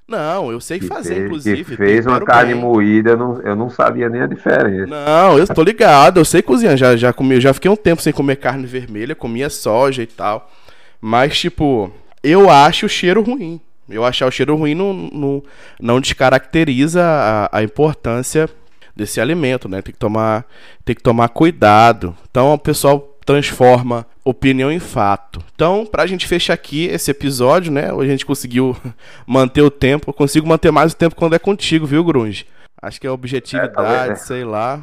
Não, 0.06 0.50
eu 0.50 0.58
sei 0.58 0.80
fazer, 0.80 1.14
fez, 1.14 1.24
inclusive. 1.26 1.64
Que 1.64 1.76
fez 1.76 2.06
uma 2.06 2.20
carne 2.20 2.54
bem. 2.54 2.62
moída, 2.62 3.10
eu 3.10 3.16
não, 3.16 3.40
eu 3.42 3.54
não 3.54 3.68
sabia 3.68 4.08
nem 4.08 4.22
a 4.22 4.26
diferença. 4.26 4.86
Não, 4.86 5.38
eu 5.38 5.46
tô 5.46 5.62
ligado, 5.62 6.18
eu 6.18 6.24
sei 6.24 6.40
cozinhar. 6.40 6.76
Já, 6.78 6.96
já, 6.96 7.12
comi, 7.12 7.38
já 7.40 7.52
fiquei 7.52 7.70
um 7.70 7.76
tempo 7.76 8.00
sem 8.00 8.12
comer 8.12 8.36
carne 8.36 8.66
vermelha, 8.66 9.14
comia 9.14 9.50
soja 9.50 10.02
e 10.02 10.06
tal. 10.06 10.50
Mas, 10.98 11.38
tipo, 11.38 11.92
eu 12.22 12.48
acho 12.48 12.86
o 12.86 12.88
cheiro 12.88 13.22
ruim. 13.22 13.60
Eu 13.88 14.04
achar 14.04 14.26
o 14.26 14.30
cheiro 14.30 14.56
ruim 14.56 14.74
não, 14.74 14.92
não, 14.92 15.42
não 15.80 16.00
descaracteriza 16.00 17.02
a, 17.02 17.58
a 17.58 17.62
importância 17.62 18.48
desse 18.94 19.20
alimento, 19.20 19.68
né? 19.68 19.80
Tem 19.80 19.92
que 19.92 19.98
tomar, 19.98 20.44
tem 20.84 20.94
que 20.94 21.02
tomar 21.02 21.28
cuidado. 21.28 22.14
Então 22.30 22.52
o 22.52 22.58
pessoal 22.58 23.00
transforma 23.24 24.06
opinião 24.24 24.72
em 24.72 24.78
fato. 24.78 25.40
Então, 25.54 25.86
pra 25.86 26.06
gente 26.06 26.26
fechar 26.26 26.54
aqui 26.54 26.86
esse 26.86 27.10
episódio, 27.10 27.70
né? 27.70 27.90
A 27.90 28.04
gente 28.06 28.26
conseguiu 28.26 28.76
manter 29.26 29.62
o 29.62 29.70
tempo. 29.70 30.10
Eu 30.10 30.14
consigo 30.14 30.46
manter 30.46 30.70
mais 30.70 30.92
o 30.92 30.96
tempo 30.96 31.14
quando 31.14 31.34
é 31.34 31.38
contigo, 31.38 31.86
viu, 31.86 32.02
Grunge? 32.02 32.46
Acho 32.80 33.00
que 33.00 33.06
é 33.06 33.10
objetividade, 33.10 34.12
é, 34.12 34.14
sei 34.14 34.44
lá. 34.44 34.80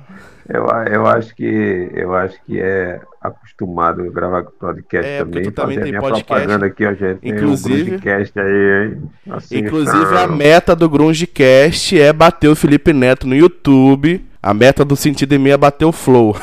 Eu, 0.47 0.65
eu 0.91 1.07
acho 1.07 1.33
que 1.35 1.89
eu 1.93 2.13
acho 2.13 2.37
que 2.45 2.59
é 2.59 3.01
acostumado 3.27 4.01
a 4.01 4.09
gravar 4.09 4.43
podcast 4.43 5.09
é, 5.09 5.19
também. 5.19 5.43
Tu 5.43 5.51
também 5.51 5.79
tem 5.79 5.93
podcast. 5.93 6.23
propaganda 6.23 6.65
aqui, 6.65 6.85
ó, 6.85 6.93
gente. 6.93 7.19
Inclusive, 7.23 7.81
um 7.81 7.85
Grungecast 7.85 8.39
aí, 8.39 8.85
hein? 8.85 9.01
Assim, 9.29 9.57
inclusive 9.57 10.17
a 10.17 10.27
meta 10.27 10.75
do 10.75 10.89
Grungecast 10.89 11.99
é 11.99 12.11
bater 12.13 12.47
o 12.47 12.55
Felipe 12.55 12.93
Neto 12.93 13.27
no 13.27 13.35
YouTube 13.35 14.23
a 14.45 14.53
meta 14.53 14.85
do 14.85 14.95
sentido 14.95 15.33
e 15.33 15.39
meia 15.39 15.57
bateu 15.57 15.87
o 15.87 15.91
flow. 15.91 16.35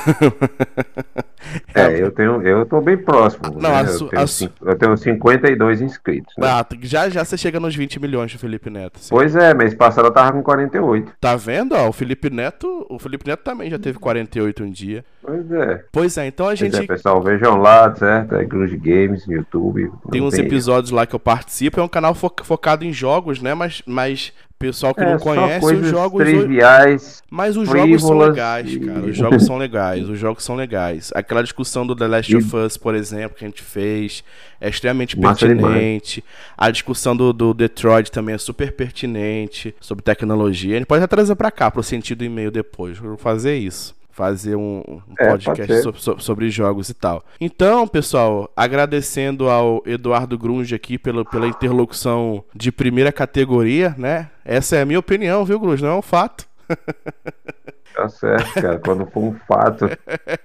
é, 1.72 2.02
eu 2.02 2.10
tenho, 2.10 2.42
eu 2.42 2.66
tô 2.66 2.80
bem 2.80 2.96
próximo. 2.96 3.60
Não, 3.60 3.70
né? 3.70 3.84
eu, 3.88 4.08
tenho, 4.08 4.26
su... 4.26 4.50
eu 4.60 4.76
tenho 4.76 4.96
52 4.96 5.80
inscritos. 5.80 6.34
Né? 6.36 6.48
Ah, 6.48 6.66
já 6.80 7.08
já 7.08 7.24
você 7.24 7.36
chega 7.36 7.60
nos 7.60 7.76
20 7.76 8.00
milhões 8.00 8.32
do 8.32 8.40
Felipe 8.40 8.68
Neto. 8.68 8.96
Assim. 8.96 9.08
Pois 9.08 9.36
é, 9.36 9.54
mês 9.54 9.72
passado 9.72 10.06
eu 10.06 10.10
tava 10.10 10.32
com 10.32 10.42
48. 10.42 11.12
Tá 11.20 11.36
vendo? 11.36 11.76
Ó, 11.76 11.90
o 11.90 11.92
Felipe 11.92 12.28
Neto, 12.28 12.84
o 12.90 12.98
Felipe 12.98 13.24
Neto 13.24 13.44
também 13.44 13.70
já 13.70 13.78
teve 13.78 14.00
48 14.00 14.64
um 14.64 14.70
dia. 14.70 15.04
Pois 15.22 15.52
é. 15.52 15.84
Pois 15.92 16.18
é, 16.18 16.26
então 16.26 16.48
a 16.48 16.56
gente. 16.56 16.74
É, 16.74 16.84
pessoal, 16.84 17.22
vejam 17.22 17.56
lá, 17.56 17.94
certo? 17.94 18.34
É 18.34 18.44
Grunge 18.44 18.76
Games 18.76 19.24
no 19.28 19.34
YouTube. 19.34 19.92
Tem 20.10 20.20
uns 20.20 20.34
tem 20.34 20.44
episódios 20.44 20.90
lá 20.90 21.06
que 21.06 21.14
eu 21.14 21.20
participo. 21.20 21.78
É 21.78 21.82
um 21.84 21.88
canal 21.88 22.16
fo 22.16 22.32
focado 22.42 22.84
em 22.84 22.92
jogos, 22.92 23.40
né? 23.40 23.54
Mas, 23.54 23.80
mas 23.86 24.32
pessoal 24.62 24.94
que 24.94 25.02
é, 25.02 25.12
não 25.12 25.18
conhece 25.18 25.74
os 25.74 25.88
jogos. 25.88 26.22
Triviais, 26.22 27.22
mas 27.30 27.56
os 27.56 27.68
jogos 27.68 28.02
são 28.02 28.18
legais, 28.18 28.72
e... 28.72 28.80
cara. 28.80 29.00
Os 29.00 29.16
jogos 29.16 29.44
são 29.44 29.58
legais. 29.58 30.08
Os 30.08 30.18
jogos 30.18 30.44
são 30.44 30.56
legais. 30.56 31.12
Aquela 31.14 31.42
discussão 31.42 31.86
do 31.86 31.94
The 31.94 32.06
Last 32.06 32.32
e... 32.32 32.36
of 32.36 32.56
Us, 32.56 32.76
por 32.76 32.94
exemplo, 32.94 33.36
que 33.36 33.44
a 33.44 33.48
gente 33.48 33.62
fez, 33.62 34.24
é 34.60 34.68
extremamente 34.68 35.18
Massa 35.18 35.46
pertinente. 35.46 36.20
Demais. 36.20 36.54
A 36.56 36.70
discussão 36.70 37.16
do, 37.16 37.32
do, 37.32 37.52
Detroit 37.52 38.10
também 38.10 38.34
é 38.34 38.38
super 38.38 38.72
pertinente 38.72 39.74
sobre 39.80 40.02
tecnologia. 40.02 40.76
A 40.76 40.78
gente 40.78 40.86
pode 40.86 41.04
até 41.04 41.14
trazer 41.14 41.34
para 41.34 41.50
cá, 41.50 41.70
pro 41.70 41.82
sentido 41.82 42.24
e-mail 42.24 42.50
depois. 42.50 42.98
Vou 42.98 43.16
fazer 43.16 43.56
isso 43.56 44.00
fazer 44.12 44.54
um, 44.54 44.82
um 44.86 45.00
é, 45.18 45.28
podcast 45.28 45.82
sobre, 45.82 46.22
sobre, 46.22 46.50
jogos 46.50 46.88
e 46.88 46.94
tal. 46.94 47.24
Então, 47.40 47.88
pessoal, 47.88 48.50
agradecendo 48.54 49.48
ao 49.48 49.82
Eduardo 49.86 50.38
Grunge 50.38 50.74
aqui 50.74 50.98
pela, 50.98 51.24
pela 51.24 51.48
interlocução 51.48 52.44
de 52.54 52.70
primeira 52.70 53.10
categoria, 53.10 53.94
né? 53.98 54.30
Essa 54.44 54.76
é 54.76 54.82
a 54.82 54.86
minha 54.86 54.98
opinião, 54.98 55.44
viu, 55.44 55.58
Grunge? 55.58 55.82
Não 55.82 55.90
é 55.90 55.96
um 55.96 56.02
fato. 56.02 56.46
Tá 57.94 58.08
certo, 58.08 58.54
cara. 58.54 58.78
Quando 58.78 59.06
for 59.06 59.22
um 59.22 59.34
fato, 59.46 59.86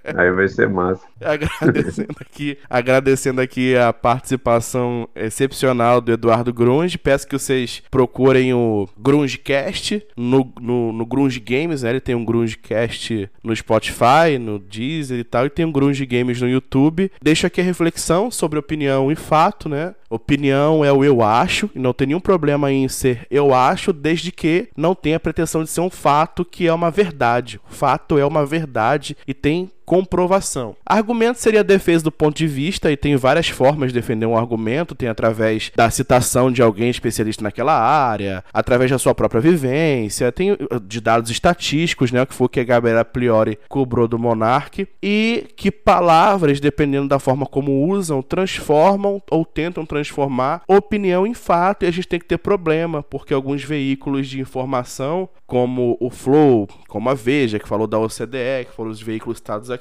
aí 0.04 0.32
vai 0.32 0.48
ser 0.48 0.70
massa. 0.70 1.06
Agradecendo 1.22 2.16
aqui, 2.20 2.58
agradecendo 2.70 3.42
aqui 3.42 3.76
a 3.76 3.92
participação 3.94 5.08
excepcional 5.16 6.02
do 6.02 6.12
Eduardo 6.12 6.54
Grunge. 6.54 6.98
Peço 6.98 7.28
que 7.28 7.38
vocês 7.38 7.82
procurem 7.90 8.54
o 8.54 8.88
Grungecast 8.98 10.06
no, 10.16 10.52
no, 10.60 10.92
no 10.92 11.06
Grunge 11.06 11.40
Games, 11.40 11.84
né? 11.84 11.90
Ele 11.92 12.00
tem 12.00 12.16
um 12.16 12.26
Grungecast 12.26 13.30
no 13.44 13.56
Spotify, 13.56 14.38
no 14.40 14.60
Deezer 14.60 15.20
e 15.20 15.24
tal, 15.24 15.46
e 15.46 15.50
tem 15.50 15.66
um 15.66 15.72
Grunge 15.72 16.06
Games 16.06 16.42
no 16.42 16.50
YouTube. 16.50 17.12
Deixo 17.22 17.48
aqui 17.48 17.62
a 17.62 17.64
reflexão 17.64 18.30
sobre 18.30 18.60
opinião 18.60 19.12
e 19.12 19.16
fato, 19.16 19.70
né? 19.70 19.96
Opinião 20.10 20.86
é 20.86 20.92
o 20.92 21.04
eu 21.04 21.22
acho, 21.22 21.70
e 21.76 21.80
não 21.80 21.94
tem 21.94 22.08
nenhum 22.08 22.20
problema 22.20 22.72
em 22.72 22.88
ser 22.88 23.28
eu 23.30 23.54
acho, 23.54 23.92
desde 23.92 24.32
que 24.32 24.70
não 24.76 24.96
tenha 24.96 25.20
pretensão 25.20 25.64
de 25.64 25.70
ser 25.70 25.82
um 25.82 25.90
fato 25.90 26.46
que 26.46 26.68
é 26.68 26.74
uma 26.74 26.90
verdade. 26.90 27.47
O 27.56 27.74
fato 27.74 28.18
é 28.18 28.26
uma 28.26 28.46
verdade 28.46 29.16
e 29.26 29.34
tem 29.34 29.72
comprovação. 29.88 30.76
Argumento 30.86 31.40
seria 31.40 31.62
a 31.62 31.64
defesa 31.64 32.04
do 32.04 32.12
ponto 32.12 32.36
de 32.36 32.46
vista, 32.46 32.92
e 32.92 32.98
tem 32.98 33.16
várias 33.16 33.48
formas 33.48 33.94
de 33.94 34.00
defender 34.00 34.26
um 34.26 34.38
argumento: 34.38 34.94
tem 34.94 35.08
através 35.08 35.72
da 35.74 35.90
citação 35.90 36.52
de 36.52 36.62
alguém 36.62 36.90
especialista 36.90 37.42
naquela 37.42 37.74
área, 37.74 38.44
através 38.54 38.92
da 38.92 39.00
sua 39.00 39.16
própria 39.16 39.40
vivência, 39.40 40.30
tem 40.30 40.52
uh, 40.52 40.80
de 40.86 41.00
dados 41.00 41.32
estatísticos, 41.32 42.12
né? 42.12 42.26
Que 42.26 42.34
foi 42.34 42.46
o 42.48 42.50
que 42.50 42.60
a 42.60 42.66
Gabriela 42.66 43.06
Priori 43.06 43.58
cobrou 43.70 44.10
do 44.10 44.20
Monark, 44.20 44.86
e 45.02 45.46
que 45.56 45.72
palavras, 45.72 46.60
dependendo 46.60 47.08
da 47.08 47.18
forma 47.18 47.46
como 47.46 47.88
usam, 47.88 48.22
transformam 48.22 49.22
ou 49.32 49.46
tentam 49.46 49.86
transformar 49.86 50.64
opinião 50.68 51.26
em 51.26 51.34
fato, 51.34 51.84
e 51.84 51.88
a 51.88 51.92
gente 51.92 52.10
tem 52.10 52.20
que 52.20 52.26
ter 52.26 52.38
problema, 52.38 53.02
porque 53.02 53.34
alguns 53.34 53.64
veículos 53.64 54.28
de 54.28 54.42
informação, 54.42 55.30
como 55.46 55.96
o 56.02 56.10
Flow, 56.10 56.68
como 56.90 57.10
a 57.10 57.14
Veja, 57.14 57.58
que 57.58 57.68
falou 57.68 57.88
da 57.88 57.98
OCDE, 57.98 58.66
que 58.66 58.76
foram 58.76 58.92
os 58.92 59.02
veículos 59.02 59.38
citados 59.38 59.72
aqui, 59.72 59.77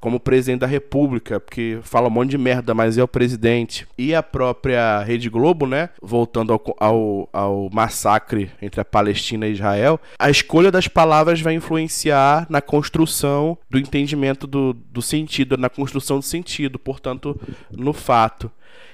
como 0.00 0.18
presidente 0.18 0.60
da 0.60 0.66
República, 0.66 1.38
porque 1.38 1.78
fala 1.82 2.08
um 2.08 2.10
monte 2.10 2.30
de 2.30 2.38
merda, 2.38 2.74
mas 2.74 2.98
é 2.98 3.02
o 3.02 3.08
presidente. 3.08 3.86
E 3.96 4.14
a 4.14 4.22
própria 4.22 5.00
Rede 5.02 5.30
Globo, 5.30 5.64
né? 5.64 5.90
Voltando 6.02 6.52
ao, 6.52 6.76
ao, 6.78 7.28
ao 7.32 7.70
massacre 7.72 8.50
entre 8.60 8.80
a 8.80 8.84
Palestina 8.84 9.46
e 9.46 9.52
Israel, 9.52 10.00
a 10.18 10.28
escolha 10.28 10.72
das 10.72 10.88
palavras 10.88 11.40
vai 11.40 11.54
influenciar 11.54 12.46
na 12.50 12.60
construção 12.60 13.56
do 13.70 13.78
entendimento 13.78 14.46
do, 14.46 14.72
do 14.72 15.00
sentido, 15.00 15.56
na 15.56 15.68
construção 15.68 16.18
do 16.18 16.24
sentido, 16.24 16.78
portanto, 16.78 17.40
no 17.70 17.92
fato. 17.92 18.50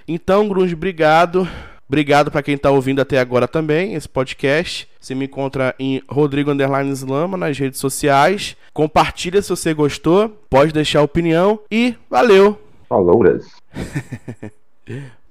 Então, 0.07 0.49
Grunge, 0.49 0.75
obrigado. 0.75 1.49
Obrigado 1.89 2.31
para 2.31 2.43
quem 2.43 2.55
está 2.55 2.71
ouvindo 2.71 3.01
até 3.01 3.19
agora 3.19 3.49
também 3.49 3.95
esse 3.95 4.09
podcast. 4.09 4.87
Você 5.01 5.15
me 5.15 5.25
encontra 5.25 5.75
em 5.79 6.03
Rodrigo 6.09 6.51
Underline 6.51 6.91
Slama 6.93 7.37
nas 7.37 7.59
redes 7.59 7.81
sociais. 7.81 8.57
Compartilha 8.75 9.41
se 9.41 9.49
você 9.49 9.73
gostou, 9.73 10.29
pode 10.51 10.73
deixar 10.73 11.03
opinião 11.03 11.61
e 11.71 11.95
valeu! 12.11 12.59
Falou, 12.89 13.23